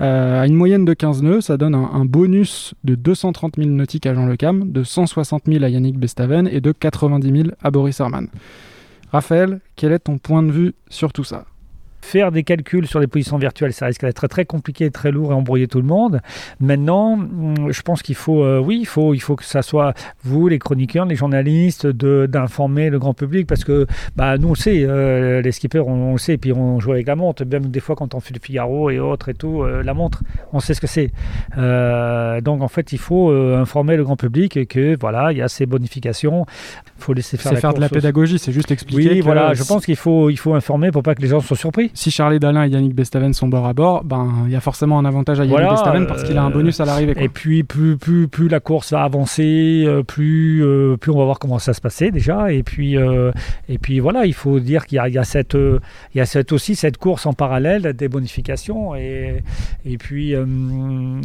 [0.00, 4.06] Euh, à une moyenne de 15 nœuds, ça donne un, bonus de 230 000 nautiques
[4.06, 7.70] à Jean Le Cam, de 160 000 à Yannick Bestaven et de 90 000 à
[7.70, 8.28] Boris Herman.
[9.12, 11.44] Raphaël, quel est ton point de vue sur tout ça?
[12.02, 15.34] Faire des calculs sur les positions virtuelles, ça risque d'être très compliqué, très lourd et
[15.34, 16.20] embrouiller tout le monde.
[16.60, 19.94] Maintenant, hum, je pense qu'il faut, euh, oui, il faut, il faut que ça soit
[20.24, 23.86] vous, les chroniqueurs, les journalistes, d'informer le grand public parce que
[24.16, 26.80] bah, nous, on le sait, euh, les skippers, on, on le sait, et puis on
[26.80, 27.44] joue avec la montre.
[27.44, 30.22] Même des fois, quand on fait le Figaro et autres et tout, euh, la montre,
[30.52, 31.10] on sait ce que c'est.
[32.42, 35.48] Donc, en fait, il faut informer le grand public et que voilà, il y a
[35.48, 36.46] ces bonifications.
[36.98, 39.10] Il faut laisser faire C'est la faire de la pédagogie, c'est juste expliquer.
[39.10, 41.56] Oui, voilà, je pense qu'il faut, il faut informer pour pas que les gens soient
[41.56, 41.89] surpris.
[41.94, 44.98] Si Charlie Dalin et Yannick Bestaven sont bord à bord, ben il y a forcément
[44.98, 47.14] un avantage à Yannick Voilà, Bestaven parce qu'il a un euh, bonus à l'arrivée.
[47.16, 51.24] Et puis, plus, plus, plus la course va avancer, euh, plus, euh, plus on va
[51.24, 52.52] voir comment ça se passer déjà.
[52.52, 53.32] Et puis, euh,
[53.68, 56.20] et puis voilà, il faut dire qu'il y a, il y a, cette, il y
[56.20, 58.94] a cette, aussi cette course en parallèle des bonifications.
[58.94, 59.42] Et,
[59.84, 60.44] et, puis, euh,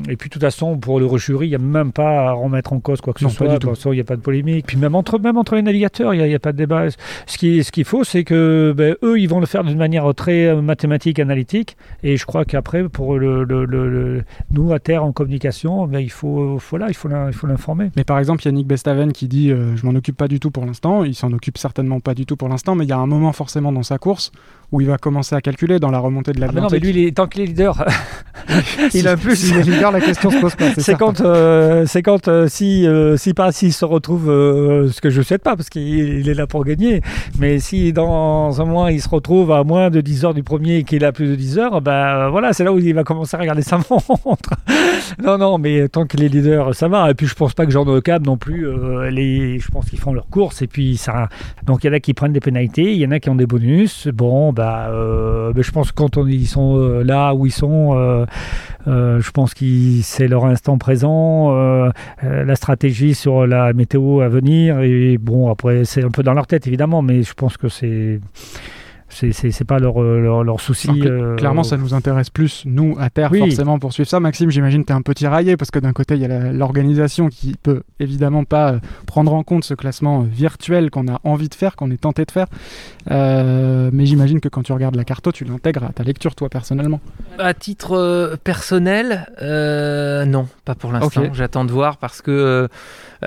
[0.09, 2.73] et puis, de toute façon, pour le jury, il n'y a même pas à remettre
[2.73, 3.47] en cause quoi que Non, ce soit.
[3.47, 3.73] du tout.
[3.85, 4.65] Il n'y a pas de polémique.
[4.67, 6.87] Puis même entre, même entre les navigateurs, il n'y a pas de débat.
[7.25, 10.13] Ce qu'il ce qu'il faut, c'est que ben, eux, ils vont le faire d'une manière
[10.15, 11.77] très euh, mathématique, analytique.
[12.03, 16.87] Et je crois qu'après, pour le, nous, à terre, en communication, ben, il faut, voilà,
[16.89, 17.07] il faut
[17.47, 17.91] l'informer.
[17.95, 20.65] Mais par exemple, Yannick Bestaven qui dit euh, Je m'en occupe pas du tout pour
[20.65, 23.07] l'instant, il s'en occupe certainement pas du tout pour l'instant, mais il y a un
[23.07, 24.31] moment forcément dans sa course
[24.71, 26.89] où il va commencer à calculer dans la remontée de Ah, mais non, mais lui,
[26.91, 27.85] il est- tant qu'il est leader,
[28.93, 29.35] il a plus.
[29.35, 30.73] S'il est leader, la question se pose pas.
[30.77, 35.01] C'est quand, euh, c'est quand euh, si, euh, si pas s'il se retrouve, euh, ce
[35.01, 35.83] que je ne souhaite pas, parce qu'il
[36.19, 37.01] il est là pour gagner,
[37.39, 40.77] mais si dans un mois il se retrouve à moins de 10 heures du premier
[40.77, 43.35] et qu'il a plus de 10 heures, ben voilà, c'est là où il va commencer
[43.37, 44.49] à regarder sa montre.
[45.23, 47.09] non, non, mais tant qu'il est leader, ça va.
[47.11, 48.67] Et puis je pense pas que Jean de Cab non plus,
[49.11, 51.29] les, je pense qu'ils font leur course et puis ça.
[51.65, 53.35] Donc il y en a qui prennent des pénalités, il y en a qui ont
[53.35, 54.07] des bonus.
[54.13, 57.93] Bon, bah, euh, je pense que quand ils sont euh, là où ils sont.
[57.95, 58.25] euh,
[58.87, 59.65] je pense que
[60.01, 61.51] c'est leur instant présent,
[62.21, 64.81] la stratégie sur la météo à venir.
[64.81, 68.19] Et bon, après, c'est un peu dans leur tête, évidemment, mais je pense que c'est.
[69.15, 70.89] C'est, pas leur, euh, leur, leur souci.
[71.05, 73.39] Euh, Clairement, ça nous intéresse plus, nous, à terre, Oui.
[73.39, 74.19] forcément, pour suivre ça.
[74.19, 76.51] Maxime, j'imagine que tu es un peu tiraillé, parce que d'un côté, il y a
[76.51, 81.47] l'organisation qui peut évidemment pas euh, prendre en compte ce classement virtuel qu'on a envie
[81.47, 82.47] de faire, qu'on est tenté de faire.
[83.11, 86.49] Euh, mais j'imagine que quand tu regardes la carto, tu l'intègres à ta lecture, toi,
[86.49, 86.99] personnellement.
[87.39, 91.23] À titre euh, personnel, euh, non, pas pour l'instant.
[91.33, 92.67] J'attends de voir parce que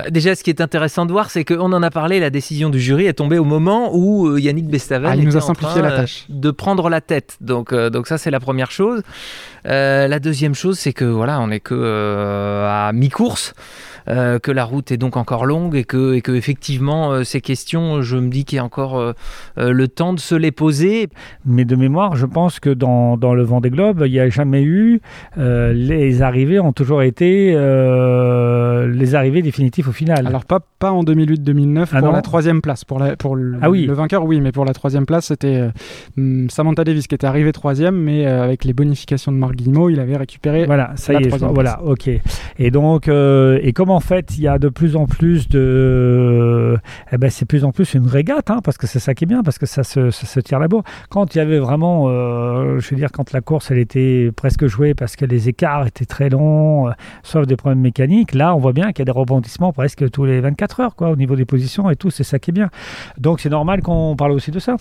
[0.09, 2.19] déjà, ce qui est intéressant de voir, c'est qu'on en a parlé.
[2.19, 5.37] La décision du jury est tombée au moment où euh, Yannick Bestaven Ah, il nous
[5.37, 6.25] a simplifié la euh, tâche.
[6.29, 7.37] de prendre la tête.
[7.41, 9.01] Donc, euh, donc ça, c'est la première chose.
[9.67, 13.53] Euh, la deuxième chose, c'est que voilà, on est que euh, à mi-course.
[14.07, 17.41] euh, que la route est donc encore longue et que, et que effectivement euh, ces
[17.41, 19.13] questions, je me dis qu'il y a encore euh,
[19.59, 21.09] euh, le temps de se les poser.
[21.45, 24.63] Mais de mémoire, je pense que dans, dans le Vendée Globe, il n'y a jamais
[24.63, 24.99] eu.
[25.37, 30.25] euh, les arrivées ont toujours été euh, les arrivées définitives au final.
[30.25, 32.85] Alors pas, pas en 2008-2009 Ah pour non la troisième place.
[32.85, 33.85] Pour, la, pour le, Ah oui.
[33.85, 35.69] le vainqueur, oui, mais pour la troisième place, c'était euh,
[36.17, 39.89] hum, Samantha Davis qui était arrivée troisième, mais euh, avec les bonifications de Marc Guillemot,
[39.89, 40.65] il avait récupéré.
[40.65, 42.07] Voilà, ça la y est, je voilà, ok.
[42.59, 46.77] Et donc, euh, et comme en fait, il y a de plus en plus de,
[47.11, 49.27] eh ben, c'est plus en plus une régate, hein, parce que c'est ça qui est
[49.27, 50.83] bien, parce que ça se, ça se tire la bourre.
[51.09, 54.67] Quand il y avait vraiment, euh, je veux dire, quand la course, elle était presque
[54.67, 56.91] jouée, parce que les écarts étaient très longs, euh,
[57.23, 60.25] sauf des problèmes mécaniques, là, on voit bien qu'il y a des rebondissements presque tous
[60.25, 62.69] les 24 heures, quoi, au niveau des positions et tout, c'est ça qui est bien.
[63.17, 64.75] Donc, c'est normal qu'on parle aussi de ça.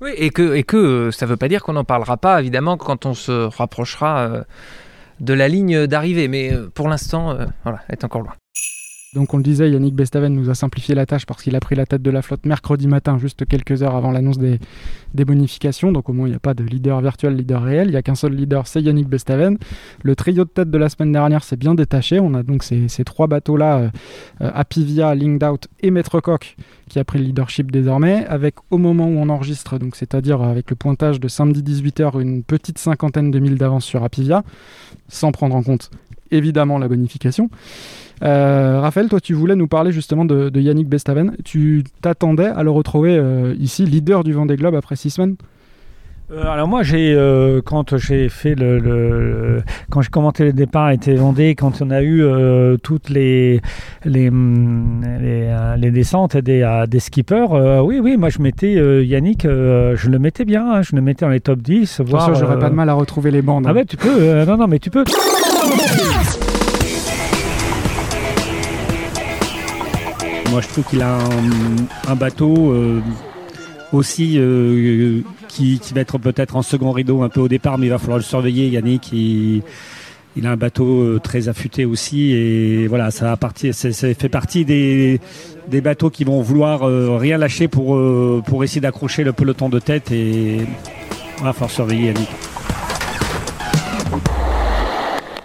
[0.00, 2.40] Oui, et que, et que euh, ça ne veut pas dire qu'on n'en parlera pas,
[2.40, 4.42] évidemment, quand on se rapprochera euh,
[5.20, 6.28] de la ligne d'arrivée.
[6.28, 8.34] Mais euh, pour l'instant, voilà, elle est encore loin.
[9.14, 11.76] Donc on le disait, Yannick Bestaven nous a simplifié la tâche parce qu'il a pris
[11.76, 14.58] la tête de la flotte mercredi matin, juste quelques heures avant l'annonce des,
[15.14, 15.92] bonifications.
[15.92, 17.88] Donc au moins il n'y a pas de leader virtuel, leader réel.
[17.88, 19.58] Il n'y a qu'un seul leader, c'est Yannick Bestaven.
[20.02, 22.18] Le trio de tête de la semaine dernière s'est bien détaché.
[22.20, 23.90] On a donc ces, trois bateaux-là, euh,
[24.42, 26.56] euh, Apivia, Linked et Maître Coq,
[26.88, 30.76] qui a pris le leadership désormais, avec au moment où on enregistre, c'est-à-dire avec le
[30.76, 34.42] pointage de samedi 18h, une petite cinquantaine de milles d'avance sur Apivia,
[35.08, 35.90] sans prendre en compte
[36.30, 37.48] évidemment la bonification.
[38.22, 41.36] Euh, Raphaël, toi tu voulais nous parler justement de, de Yannick Bestaven.
[41.44, 45.36] Tu t'attendais à le retrouver euh, ici, leader du Vendée Globe après six semaines?
[46.32, 50.90] Euh, alors moi j'ai euh, quand j'ai fait le, le- quand j'ai commenté le départ
[50.90, 53.60] était Vendée quand on a eu euh, toutes les
[54.04, 57.52] les hum, les, les descentes des des skippers
[57.84, 58.72] oui oui moi je mettais
[59.06, 62.24] Yannick je le mettais bien hein, je le mettais dans les top 10 Bien voire
[62.24, 63.64] sûr, j'aurais euh, pas de mal à retrouver les bandes.
[63.68, 63.74] ah hein.
[63.74, 65.04] ouais tu peux non non mais tu peux
[70.50, 71.18] Moi, je trouve qu'il a
[72.08, 73.00] un, bateau euh,
[73.92, 77.90] aussi euh, qui, va être peut-être en second rideau un peu au départ, mais il
[77.90, 78.68] va falloir le surveiller.
[78.68, 79.62] Yannick, il,
[80.44, 83.36] a un bateau euh, très affûté aussi, et voilà, ça,
[83.72, 85.20] ça fait partie des,
[85.82, 86.80] bateaux qui vont vouloir
[87.20, 87.98] rien lâcher pour,
[88.44, 90.56] pour essayer d'accrocher le peloton de tête, et
[91.38, 92.28] il va falloir surveiller Yannick.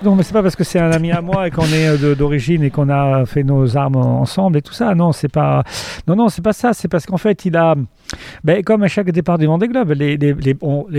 [0.03, 2.15] Non, mais c'est pas parce que c'est un ami à moi et qu'on est euh,
[2.15, 4.95] d'origine et qu'on a fait nos armes ensemble et tout ça.
[4.95, 5.63] Non, c'est pas.
[6.07, 6.73] Non, non, c'est pas ça.
[6.73, 7.75] C'est parce qu'en fait, il a.
[8.43, 10.17] Ben, comme à chaque départ du Vendée Globe, les,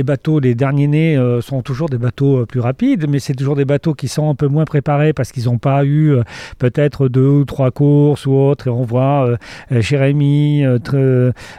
[0.04, 3.56] bateaux, les derniers nés euh, sont toujours des bateaux euh, plus rapides, mais c'est toujours
[3.56, 6.14] des bateaux qui sont un peu moins préparés parce qu'ils n'ont pas eu
[6.58, 8.68] peut-être deux ou trois courses ou autres.
[8.68, 9.28] Et on voit
[9.70, 10.64] Jérémy,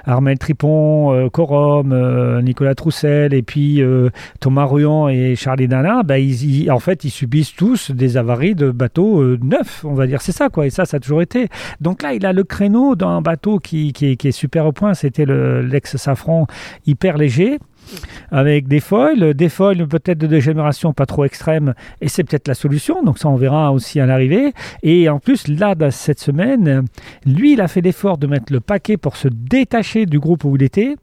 [0.05, 3.81] Armel Tripon, Corom, Nicolas Troussel et puis
[4.39, 9.21] Thomas Ruan et Charlie Dana, ils- en fait, ils subissent tous des avaries de bateaux
[9.21, 10.21] euh, neufs, on va dire.
[10.21, 10.65] C'est ça, quoi.
[10.65, 11.47] Et ça, ça a toujours été.
[11.81, 14.93] Donc là, il a le créneau d'un bateau qui, qui, est, super au point.
[14.93, 16.47] C'était le- l'ex-Safran
[16.85, 17.59] hyper léger.
[18.31, 22.53] Avec des foils, des foils peut-être de dégénération pas trop extrême, et c'est peut-être la
[22.53, 23.03] solution.
[23.03, 24.53] Donc ça, on verra aussi à l'arrivée.
[24.83, 26.85] Et en plus, là, cette semaine,
[27.25, 30.55] lui, il a fait l'effort de mettre le paquet pour se détacher du groupe où
[30.55, 30.95] il était.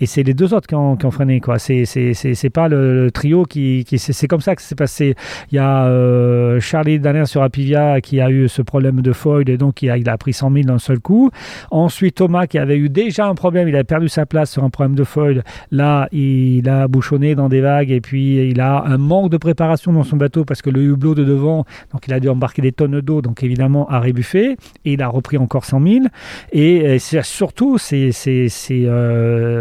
[0.00, 1.40] Et c'est les deux autres qui ont, freiné.
[1.40, 1.58] quoi.
[1.58, 3.84] C'est c'est- c'est- c'est pas le, trio qui.
[3.86, 5.14] qui c'est comme ça que c'est passé.
[5.52, 9.48] Il y a euh, Charlie Danin sur Apivia qui a eu ce problème de foil
[9.48, 11.30] et donc il a, pris 100 000 d'un seul coup.
[11.70, 14.70] Ensuite, Thomas qui avait eu déjà un problème, il a perdu sa place sur un
[14.70, 15.42] problème de foil.
[15.70, 19.92] Là, il a bouchonné dans des vagues et puis il a un manque de préparation
[19.92, 22.72] dans son bateau parce que le hublot de devant, donc il a dû embarquer des
[22.72, 26.04] tonnes d'eau, donc évidemment a rébuffé et il a repris encore 100 000.
[26.52, 28.84] Et euh, surtout, c'est c'est- c'est,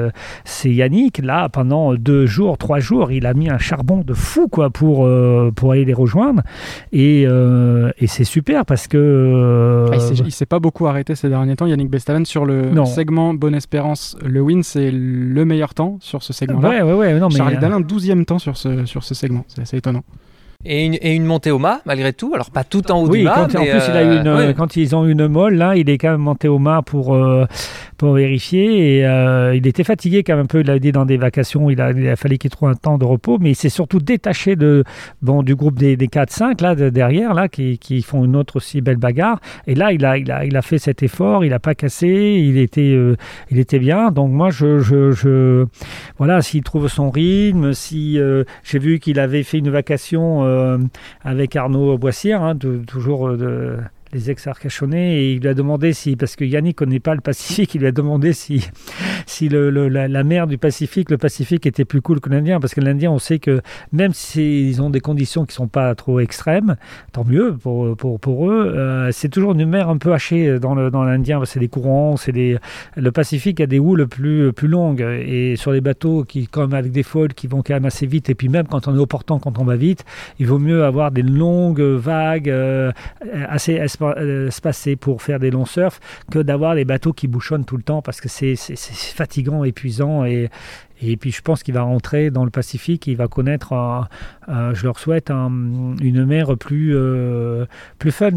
[0.07, 0.09] euh,
[0.45, 4.47] c'est Yannick, là, pendant deux jours, trois jours, il a mis un charbon de fou
[4.47, 6.41] quoi, pour, euh, pour aller les rejoindre.
[6.91, 9.87] Et, euh, et c'est super parce que.
[9.91, 12.85] Ah, il s'est- pas beaucoup arrêté ces derniers temps, Yannick Bestaven, sur le Non.
[12.85, 14.17] segment Bonne Espérance.
[14.25, 16.69] Le win, c'est le meilleur temps sur ce segment-là.
[16.69, 19.45] ouais, ouais, ouais, non, mais, Charlie Dalin, 12e temps sur ce, sur ce segment.
[19.47, 20.03] C'est assez étonnant.
[20.65, 22.33] Et une, et une montée au mât, malgré tout.
[22.35, 24.21] Alors, pas tout en haut Oui, du mât, quand, en plus il a eu euh,
[24.21, 24.53] une, ouais.
[24.53, 27.15] quand ils ont eu une molle, là, il est quand même monté au mât pour,
[27.15, 27.45] euh,
[27.95, 28.97] pour vérifier.
[28.97, 30.59] Et euh, il était fatigué quand même un peu.
[30.59, 32.97] Il a dit dans des vacations, il a, il a fallu qu'il trouve un temps
[32.97, 34.83] de repos, mais il s'est surtout détaché de,
[35.21, 38.57] bon, du groupe des, des 4-5 là de- derrière, là, qui, qui font une autre
[38.57, 39.39] aussi belle bagarre.
[39.65, 42.09] Et là, il a, il a, il a fait cet effort, il n'a pas cassé,
[42.09, 42.97] il était,
[43.49, 44.11] il était bien.
[44.11, 45.65] Donc moi, je, je, je
[46.17, 48.19] voilà, s'il trouve son rythme, si
[48.65, 50.48] j'ai vu qu'il avait fait une vacation
[51.23, 52.55] avec Arnaud Boissière, hein,
[52.87, 53.77] toujours euh, de
[54.13, 57.75] les ex-Arcachonnais, et il lui a demandé si, parce que Yannick connaît pas le Pacifique,
[57.75, 58.67] il lui a demandé si,
[59.25, 62.81] si le, la, mer du Pacifique, le Pacifique était plus cool que l'Indien, parce que
[62.81, 66.75] l'Indien, on sait que même s'ils ont des conditions qui sont pas trop extrêmes,
[67.11, 70.75] tant mieux pour, pour, pour eux, euh, c'est toujours une mer un peu hachée dans
[70.75, 72.57] le- dans l'Indien, c'est des courants, c'est des...
[72.95, 76.91] Le Pacifique a des houles plus, plus longues, et sur les bateaux qui, comme avec
[76.91, 79.05] des folles, qui vont quand même assez vite, et puis même quand on est au
[79.05, 80.03] portant, quand on va vite,
[80.39, 82.91] il vaut mieux avoir des longues vagues euh,
[83.47, 85.99] assez espa- euh, espacées pour faire des longs surfs
[86.31, 90.49] que d'avoir les bateaux qui bouchonnent tout le temps parce que c'est fatigant, épuisant et,
[91.01, 94.07] et puis je pense qu'il va rentrer dans le Pacifique, il va connaître, un-
[94.47, 97.65] un- je leur souhaite, un- une mer plus, euh,
[97.99, 98.31] plus fun.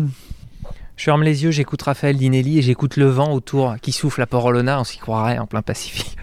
[0.96, 4.27] Je ferme les yeux, j'écoute Raphaël Dinelli et j'écoute le vent autour qui souffle à
[4.27, 6.16] Port-Olona, on s'y croirait en plein Pacifique.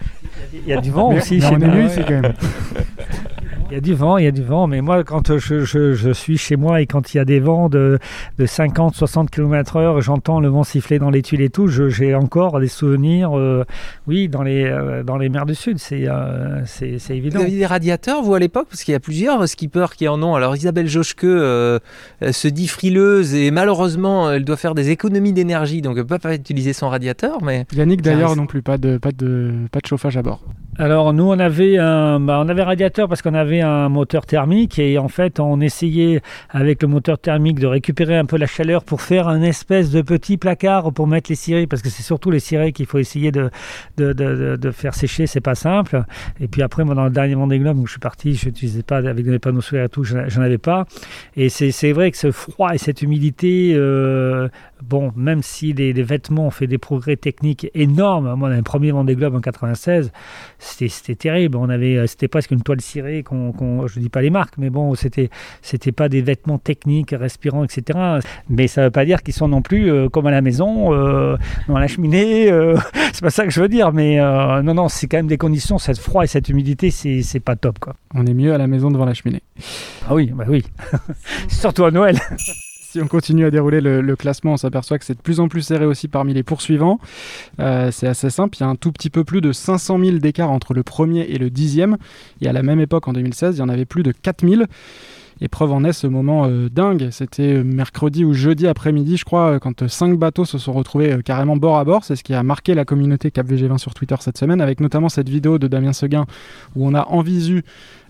[0.54, 1.40] Il y a du vent aussi.
[1.40, 1.58] chez on
[3.70, 5.92] Il y a du vent, il y a du vent, mais moi, quand je, je-
[5.94, 8.00] je suis chez moi et quand il y a des vents de,
[8.38, 12.14] de 50, 60 km/h, j'entends le vent siffler dans les tuiles et tout, je- j'ai
[12.16, 13.64] encore des souvenirs, euh,
[14.08, 17.40] oui, dans les, euh, dans les mers du Sud, c'est euh, c'est c'est Vous évident.
[17.42, 18.66] aviez des radiateurs, vous, à l'époque?
[18.70, 20.34] Parce qu'il y a plusieurs skippers qui en ont.
[20.34, 25.92] Alors, Isabelle Joschke se dit frileuse et malheureusement, elle doit faire des économies d'énergie, donc
[25.92, 27.42] elle ne peut pas utiliser son radiateur.
[27.42, 30.42] Mais Yannick d'ailleurs non plus, pas de, pas, de, pas de chauffage à bord.
[30.78, 34.78] Alors nous on avait un, bah, on avait radiateur parce qu'on avait un moteur thermique
[34.78, 38.84] et en fait on essayait avec le moteur thermique de récupérer un peu la chaleur
[38.84, 42.30] pour faire un espèce de petit placard pour mettre les cirés parce que c'est surtout
[42.30, 43.50] les cirés qu'il faut essayer de,
[43.98, 46.04] de, de, de- faire sécher, c'est pas simple.
[46.40, 48.84] Et puis après moi dans le dernier Vendée Globe où je suis parti, je n'utilisais
[48.84, 50.86] pas avec des panneaux solaires et tout, j'en avais pas.
[51.36, 54.48] Et c'est c'est vrai que ce froid et cette humidité, euh,
[54.82, 58.62] bon même si les, les vêtements ont fait des progrès techniques énormes, moi dans le
[58.62, 60.12] premier Vendée Globe en 96
[60.78, 61.56] c'était terrible.
[61.56, 63.22] On avait, euh, c'était presque une toile cirée.
[63.22, 65.30] Qu'on, qu'on- je dis pas les marques, mais bon, c'était,
[65.62, 67.98] c'était pas des vêtements techniques, respirants, etc.
[68.48, 71.36] Mais ça veut pas dire qu'ils sont non plus euh, comme à la maison, euh,
[71.68, 72.50] dans la cheminée.
[72.50, 72.76] euh,
[73.12, 73.92] c'est pas ça que je veux dire.
[73.92, 75.78] Mais non, non, c'est quand même des conditions.
[75.78, 77.94] Cette froid et cette humidité, c'est, c'est pas top, quoi.
[78.14, 79.42] On est mieux à la maison devant la cheminée.
[80.08, 80.64] Ah oui, bah oui.
[81.48, 82.18] Surtout à Noël.
[82.92, 85.62] Si on continue à dérouler le, classement, on s'aperçoit que c'est de plus en plus
[85.62, 86.98] serré aussi parmi les poursuivants.
[87.60, 90.18] Euh, c'est assez simple, il y a un tout petit peu plus de 500 000
[90.18, 91.98] d'écart entre le premier et le dixième.
[92.40, 94.66] Et à la même époque, en 2016, il y en avait plus de 4000.
[95.40, 97.08] Et preuve en est ce moment euh, dingue.
[97.10, 101.12] C'était mercredi ou jeudi après-midi, je crois, euh, quand euh, cinq bateaux se sont retrouvés
[101.12, 102.04] euh, carrément bord à bord.
[102.04, 105.08] C'est ce qui a marqué la communauté Cap VG20 sur Twitter cette semaine, avec notamment
[105.08, 106.26] cette vidéo de Damien Seguin
[106.76, 107.64] où on a en visu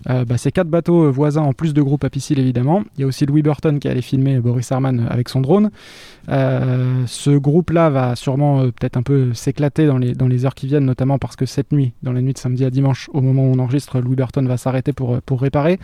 [0.09, 2.83] euh, bah, ces quatre bateaux euh, voisins en plus de groupe à piscine évidemment.
[2.97, 5.69] Il y a aussi Louis Burton qui allait filmer Boris Herman avec son drone.
[6.29, 10.85] Euh, ce groupe-là va sûrement euh, peut-être un peu s'éclater dans les, heures qui viennent,
[10.85, 13.53] notamment parce que cette nuit, dans la nuit de samedi à dimanche, au moment où
[13.53, 15.79] on enregistre, Louis Burton va s'arrêter pour, euh, pour réparer.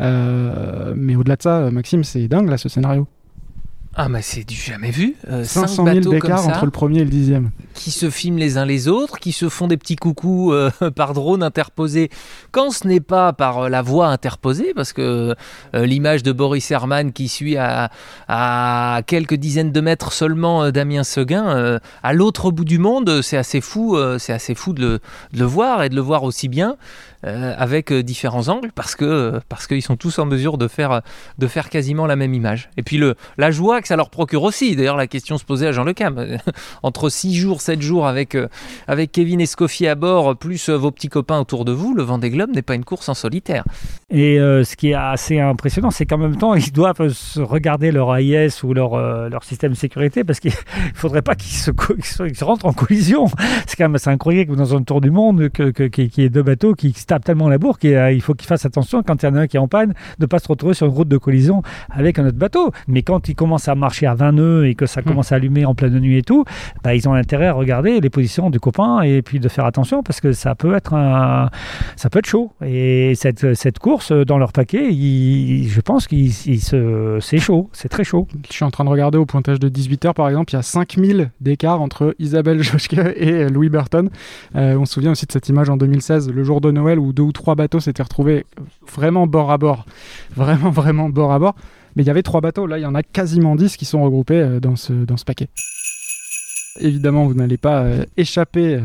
[0.00, 3.06] Euh, mais au-delà de ça, euh, Maxime, c'est dingue là ce scénario.
[4.00, 5.16] ah, mais c'est du jamais vu.
[5.28, 6.48] Euh, cinq 500 000 bateaux comme d'écart ça.
[6.50, 7.50] entre le premier et le dixième.
[7.74, 11.14] qui se filment les uns les autres, qui se font des petits coucous euh, par
[11.14, 12.08] drone interposé,
[12.52, 15.34] quand ce n'est pas par euh, la voix interposée, parce que
[15.74, 17.90] euh, l'image de Boris Herman qui suit à,
[18.28, 23.20] à quelques dizaines de mètres seulement euh, Damien Seguin, euh, à l'autre bout du monde,
[23.22, 25.00] c'est assez fou, euh, c'est assez fou de le,
[25.32, 26.76] de le voir et de le voir aussi bien.
[27.24, 30.68] Euh, avec euh, différents angles parce que euh, parce qu'ils sont tous en mesure de
[30.68, 31.02] faire
[31.38, 34.42] de faire quasiment la même image et puis le la joie que ça leur procure
[34.44, 36.38] aussi d'ailleurs la question se posait à Jean Le Cam
[36.82, 38.36] entre 6 jours, 7 jours avec,
[38.86, 42.50] avec Kevin Escoffier à bord, plus vos petits copains autour de vous, le Vendée Globe
[42.54, 43.64] n'est pas une course en solitaire.
[44.10, 47.00] Et ce qui est assez impressionnant, c'est qu'en même temps, ils doivent
[47.36, 48.96] regarder leur AIS ou leur,
[49.28, 50.52] leur système de sécurité parce qu'il
[50.94, 52.04] faudrait pas qu'ils se, qu'ils
[52.36, 53.26] se- rentrent en collision.
[53.66, 56.22] C'est quand même assez incroyable que dans un tour du monde, que- que- qu'il y
[56.22, 59.22] ait deux bateaux qui se tapent tellement la bourre qu'il faut qu'ils fassent attention quand
[59.22, 59.94] il y en a un qui est en panne de
[60.24, 62.70] ne pas se retrouver sur une route de collision avec un autre bateau.
[62.86, 65.64] Mais quand ils commencent à marcher à 20 nœuds et que ça commence à allumer
[65.64, 66.44] en pleine nuit et tout,
[66.84, 70.02] bah, ils ont intérêt à regarder les positions du copain et puis de faire attention
[70.02, 71.48] parce que ça peut être un,
[71.96, 72.52] ça peut être chaud.
[72.64, 77.70] Et cette, cette course, dans leur paquet, il- je pense qu'il il se- c'est chaud,
[77.72, 78.26] c'est très chaud.
[78.48, 80.62] Je suis en train de regarder au pointage de 18h par exemple, il y a
[80.62, 84.10] 5000 d'écart entre Isabelle Joschke et euh, Louis Burton.
[84.56, 87.12] Euh, on se souvient aussi de cette image en 2016, le jour de Noël, où
[87.12, 88.44] deux ou trois bateaux s'étaient retrouvés
[88.92, 89.86] vraiment bord à bord.
[90.36, 91.54] Vraiment, vraiment bord à bord.
[91.96, 94.02] Mais il y avait trois bateaux, là il y en a quasiment 10 qui sont
[94.02, 95.48] regroupés euh, dans ce, dans ce paquet.
[96.80, 98.80] Évidemment, vous n'allez pas euh, échapper euh,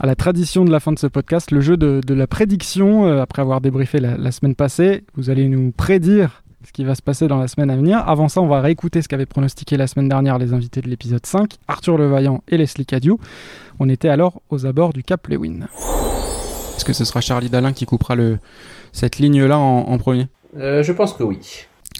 [0.00, 3.06] à la tradition de la fin de ce podcast, le jeu de, la prédiction.
[3.20, 7.28] après avoir débriefé la semaine passée, vous allez nous prédire ce qui va se passer
[7.28, 7.98] dans la semaine à venir.
[8.06, 11.24] Avant ça, on va réécouter ce qu'avaient pronostiqué la semaine dernière les invités de l'épisode
[11.24, 13.14] 5, Arthur Levaillant et Leslie Cadieu.
[13.78, 15.68] On était alors aux abords du Cap Lewin.
[16.76, 18.38] Est-ce que ce sera Charlie Dalin qui coupera le,
[18.92, 20.26] cette ligne-là en, en premier?
[20.58, 21.38] Euh, je pense que oui.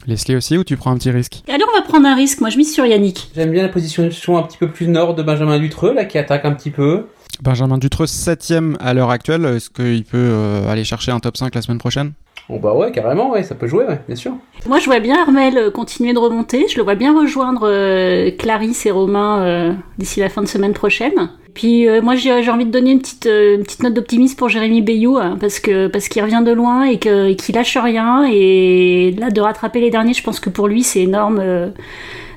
[0.06, 1.42] Leslie aussi, ou tu prends un petit risque?
[1.48, 2.40] Allez, on va prendre un risque.
[2.40, 3.30] Moi, je mise sur Yannick.
[3.34, 4.04] J'aime bien la position
[4.36, 7.06] un petit peu plus nord de Benjamin Dutreux, là, qui attaque un petit peu.
[7.42, 9.44] Benjamin Dutreux, 7ème à l'heure actuelle.
[9.46, 12.12] Est-ce qu'il peut euh, aller chercher un top 5 la semaine prochaine?
[12.48, 14.32] Bon bah ouais, carrément, ouais, ça peut jouer, ouais, bien sûr.
[14.68, 16.66] Moi, je vois bien Armel euh, continuer de remonter.
[16.68, 20.72] Je le vois bien rejoindre euh, Clarisse et Romain euh, d'ici la fin de semaine
[20.72, 21.30] prochaine.
[21.56, 24.50] Puis euh, moi, j'ai envie de donner une petite, euh, une petite note d'optimisme pour
[24.50, 28.26] Jérémy Bayou hein, parce que parce qu'il revient de loin et que- qu'il lâche rien.
[28.30, 31.38] Et là, de rattraper les derniers, je pense que pour lui, c'est énorme.
[31.42, 31.68] euh,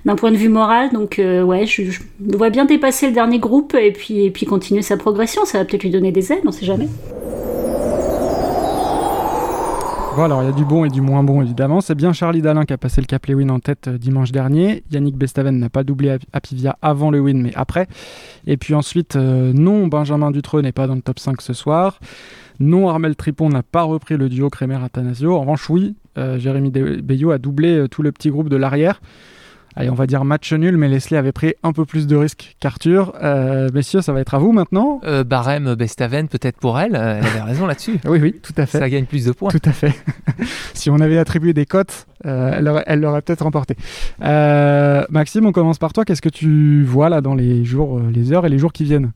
[0.06, 3.76] d'un point de vue moral, donc ouais, je, je vois bien dépasser le dernier groupe
[3.76, 5.44] et puis, et puis continuer sa progression.
[5.44, 6.88] Ça va peut-être lui donner des ailes, on sait jamais.
[10.26, 11.82] Alors il y a du bon et du moins bon évidemment.
[11.82, 14.84] C'est bien Charlie Dalin qui a passé le Cap Lewin en tête euh, dimanche dernier.
[14.92, 17.88] Yannick Bestaven n'a pas doublé Ap- Apivia avant le win, mais après.
[18.46, 22.00] Et puis ensuite, euh, non, Benjamin Dutreux n'est pas dans le top 5 ce soir.
[22.60, 25.34] Non, Armel Tripon n'a pas repris le duo Kremer-Athanasio.
[25.36, 29.00] En revanche, oui, euh, Jérémy Bayou a doublé tout le petit groupe de l'arrière.
[29.80, 32.56] Allez, on va dire match nul, mais Leslie avait pris un peu plus de risques
[32.60, 33.14] qu'Arthur.
[33.24, 35.00] Euh, messieurs, ça va être à vous maintenant.
[35.06, 37.98] Euh, Barème Bestaven, peut-être pour elle, euh, elle avait raison là-dessus.
[38.06, 38.78] Oui, oui, tout à fait.
[38.80, 39.50] Ça gagne plus de points.
[39.50, 39.94] Tout à fait.
[40.74, 43.76] si on avait attribué des cotes, euh, elle l'aurait- peut-être remporté.
[44.22, 46.04] Euh, Maxime, on commence par toi.
[46.04, 48.84] Qu'est-ce que tu vois là dans les jours, euh, les heures et les jours qui
[48.84, 49.12] viennent?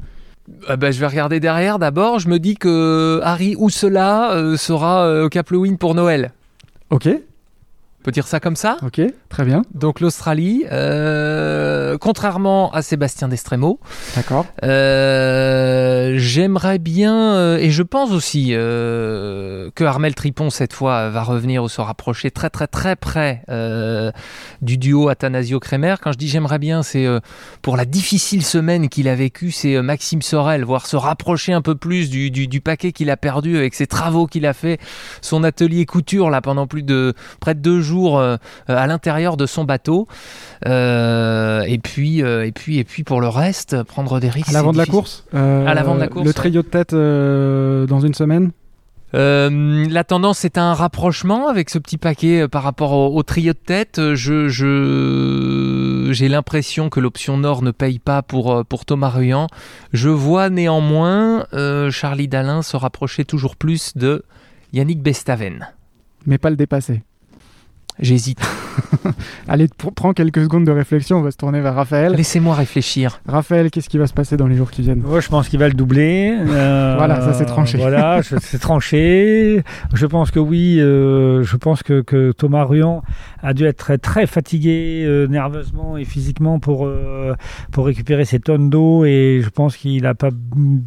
[0.67, 2.19] Ah bah, je vais regarder derrière d'abord.
[2.19, 6.31] Je me dis que Harry Oussela euh, sera euh, au Cap Lewin pour Noël.
[6.89, 7.09] Ok,
[8.03, 13.79] peut dire ça comme ça ok, très bien, Donc l'Australie, euh, contrairement à Sébastien Destremo,
[14.15, 14.45] d'accord.
[14.63, 21.63] euh, j'aimerais bien, euh, et je pense aussi que Armel Tripon cette fois va revenir
[21.63, 23.41] ou se rapprocher très très très près
[24.61, 25.95] du duo Athanasio-Kremer.
[26.01, 27.07] Quand je dis j'aimerais bien, c'est
[27.61, 31.75] pour la difficile semaine qu'il a vécue, c'est Maxime Sorel, voir se rapprocher un peu
[31.75, 34.79] plus du, du- du paquet qu'il a perdu avec ses travaux qu'il a fait,
[35.21, 38.37] son atelier couture là pendant plus de près de deux jours euh,
[38.67, 40.07] à l'intérieur de son bateau.
[40.67, 44.49] Euh, et puis euh, et puis et puis pour le reste, prendre des risques.
[44.49, 47.99] À l'avant de la course À l'avant de la course, Le trio de tête dans
[48.01, 48.51] une semaine
[49.15, 53.21] Euh, la tendance est à un rapprochement avec ce petit paquet par rapport au, au
[53.21, 54.01] trio de tête.
[54.15, 54.47] Je,
[56.11, 59.47] j'ai l'impression que l'option Nord ne paye pas pour, pour Thomas Ruyant.
[59.91, 64.23] Je vois néanmoins euh, Charlie Dalin se rapprocher toujours plus de
[64.73, 65.67] Yannick Bestaven.
[66.25, 67.03] mais pas le dépasser.
[67.99, 68.39] J'hésite.
[69.47, 72.13] Allez, pr- prends quelques secondes de réflexion, on va se tourner vers Raphaël.
[72.13, 73.21] Laissez-moi réfléchir.
[73.27, 75.01] Raphaël, qu'est-ce qui va se passer dans les jours qui viennent?
[75.01, 76.35] Moi, je pense qu'il va le doubler.
[76.39, 77.77] Euh, Voilà, ça, c'est tranché.
[77.77, 79.61] Voilà, c'est tranché.
[79.93, 83.03] Je pense que oui, euh, je pense que, que Thomas Ruyant
[83.41, 87.33] a dû être très, très fatigué euh, nerveusement et physiquement pour, euh,
[87.71, 89.05] pour récupérer ses tonnes d'eau.
[89.05, 90.29] Et je pense qu'il a pas,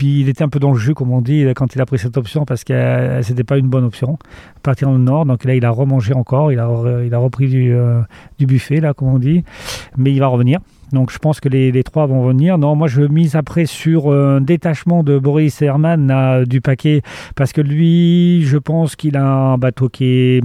[0.01, 2.17] il était un peu dans le jus, comme on dit, quand il a pris cette
[2.17, 4.19] option parce que euh, c'était pas une bonne option.
[4.63, 6.69] Partir dans le nord, donc là, il a remangé encore, il a,
[7.05, 8.03] il a repris du, euh,
[8.39, 9.45] du buffet, là, comme on dit.
[9.97, 10.61] Mais il va revenir.
[10.93, 12.59] Donc je pense que les, les trois vont venir.
[12.59, 17.03] Non, moi je mise après sur un détachement de Boris Herman là, du paquet
[17.35, 20.41] parce que lui, je pense qu'il a un bateau qui est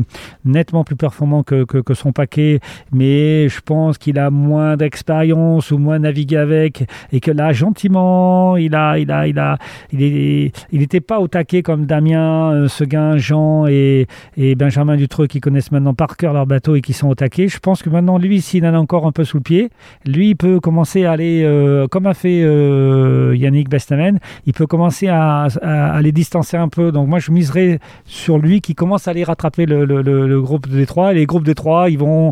[0.46, 2.60] nettement plus performant que, que, son paquet,
[2.92, 8.58] mais je pense qu'il a moins d'expérience ou moins navigué avec et que là gentiment,
[8.58, 9.58] il a, il a, il a,
[9.92, 14.96] il est, il n'était pas au taquet comme Damien, euh, Seguin, Jean et, et Benjamin
[14.96, 17.48] Dutreux qui connaissent maintenant par cœur leur bateau et qui sont au taquet.
[17.48, 19.70] Je pense que maintenant lui, s'il en a encore un peu sous le pied,
[20.06, 24.68] lui il peut commencer à aller, euh, comme a fait euh, Yannick Bestamen, il peut
[24.68, 26.92] commencer à, à, à les distancer un peu.
[26.92, 30.42] Donc moi, je miserais sur lui qui commence à aller rattraper le, le- le- le
[30.42, 31.12] groupe des trois.
[31.12, 32.32] Et les groupes des trois, ils vont,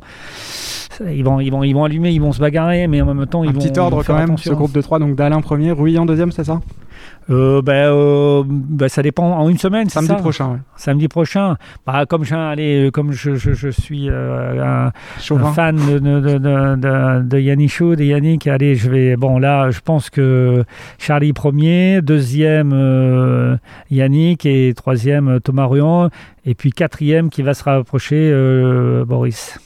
[1.11, 3.43] ils vont, ils vont, ils vont allumer, ils vont se bagarrer, mais en même temps,
[3.43, 3.59] ils Un vont.
[3.59, 6.05] petit vont ordre faire quand même, ce groupe de trois, donc Dalin premier, Ruy en
[6.05, 6.59] deuxième, c'est ça?
[7.29, 9.87] Euh, ben, euh, ben, ça dépend en une semaine.
[9.87, 10.57] c'est Samedi ça prochain, ouais.
[10.75, 11.57] Samedi prochain.
[11.85, 14.91] Bah, comme j'ai, allez, euh, comme je, je, je suis euh, un,
[15.35, 19.15] un fan de, de, de, de, de, de Yannick Chaud, de Yannick, allez, je vais.
[19.15, 20.63] Bon, là, je pense que
[20.97, 23.57] Charlie premier, deuxième euh,
[23.91, 26.09] Yannick et troisième euh, Thomas Ruan,
[26.45, 29.59] et puis quatrième qui va se rapprocher euh, Boris.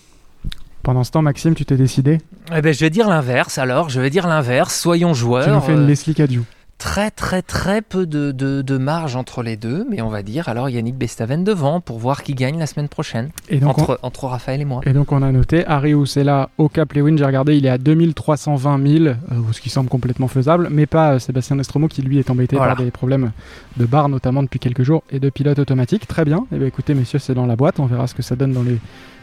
[0.84, 2.18] Pendant ce temps, Maxime, tu t'es décidé?
[2.54, 3.90] Eh ben, je vais dire l'inverse alors.
[3.90, 4.78] Je vais dire l'inverse.
[4.78, 5.46] Soyons joueurs.
[5.46, 6.44] Tu nous fais une Euh, Leslie Cadieu.
[6.78, 10.50] Très très très peu de, de, de marge entre les deux, mais on va dire
[10.50, 14.26] alors Yannick Bestaven devant pour voir qui gagne la semaine prochaine Et donc, on- entre,
[14.28, 14.82] Raphaël et moi.
[14.86, 17.78] Et donc on a noté Harry Oussela au Cap Lewin, j'ai regardé, il est à
[17.78, 19.14] 2320 000, euh,
[19.54, 22.76] ce qui semble complètement faisable, mais pas euh, Sébastien Nestromo qui lui est embêté Voilà.
[22.76, 23.32] par des problèmes
[23.78, 26.06] de barre notamment depuis quelques jours et de pilote automatique.
[26.08, 28.36] Très bien, et bien écoutez messieurs c'est dans la boîte, on verra ce que ça
[28.36, 28.78] donne dans les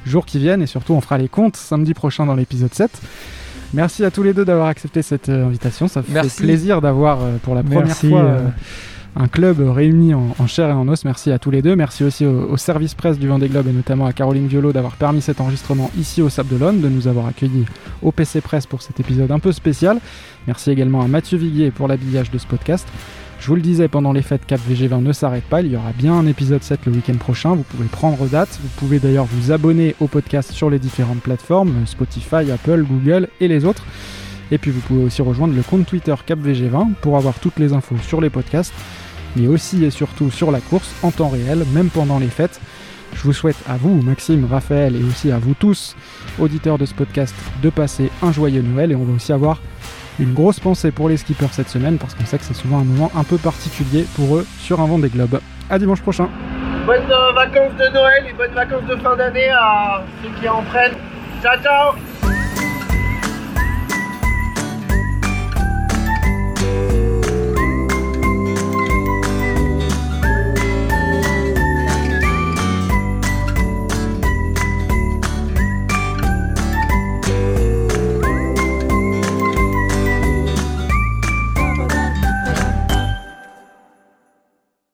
[0.07, 2.91] jours qui viennent et surtout on fera les comptes samedi prochain dans l'épisode 7.
[3.73, 6.43] Merci à tous les deux d'avoir accepté cette euh, invitation, ça fait Merci.
[6.43, 8.49] plaisir d'avoir euh, pour la première Merci, fois euh,
[9.17, 11.05] un club réuni en, en chair et en os.
[11.05, 11.77] Merci à tous les deux.
[11.77, 14.97] Merci aussi au, au service presse du Vendée Globe et notamment à Caroline Violo d'avoir
[14.97, 17.65] permis cet enregistrement ici au Sable d'Olonne, de nous avoir accueillis
[18.03, 19.99] au PC Presse pour cet épisode un peu spécial.
[20.49, 22.87] Merci également à Mathieu Viguier pour l'habillage de ce podcast.
[23.41, 25.93] Je vous le disais, pendant les fêtes Cap VG20 ne s'arrête pas, il y aura
[25.93, 29.51] bien un épisode 7 le week-end prochain, vous pouvez prendre date, vous pouvez d'ailleurs vous
[29.51, 33.87] abonner au podcast sur les différentes plateformes, Spotify, Apple, Google et les autres.
[34.51, 37.73] Et puis vous pouvez aussi rejoindre le compte Twitter Cap VG20 pour avoir toutes les
[37.73, 38.75] infos sur les podcasts,
[39.37, 42.61] mais aussi et surtout sur la course en temps réel, même pendant les fêtes.
[43.15, 45.97] Je vous souhaite à vous, Maxime, Raphaël et aussi à vous tous,
[46.39, 49.63] auditeurs de ce podcast, de passer un joyeux Noël et on va aussi avoir
[50.19, 52.85] une grosse pensée pour les skippers cette semaine parce qu'on sait que c'est souvent un
[52.85, 55.41] moment un peu particulier pour eux sur un vent des globes.
[55.71, 56.29] À dimanche prochain.
[56.87, 60.63] Bonnes euh, vacances de Noël et bonnes vacances de fin d'année à ceux qui en
[60.63, 60.97] prennent.
[61.43, 61.95] Ciao ciao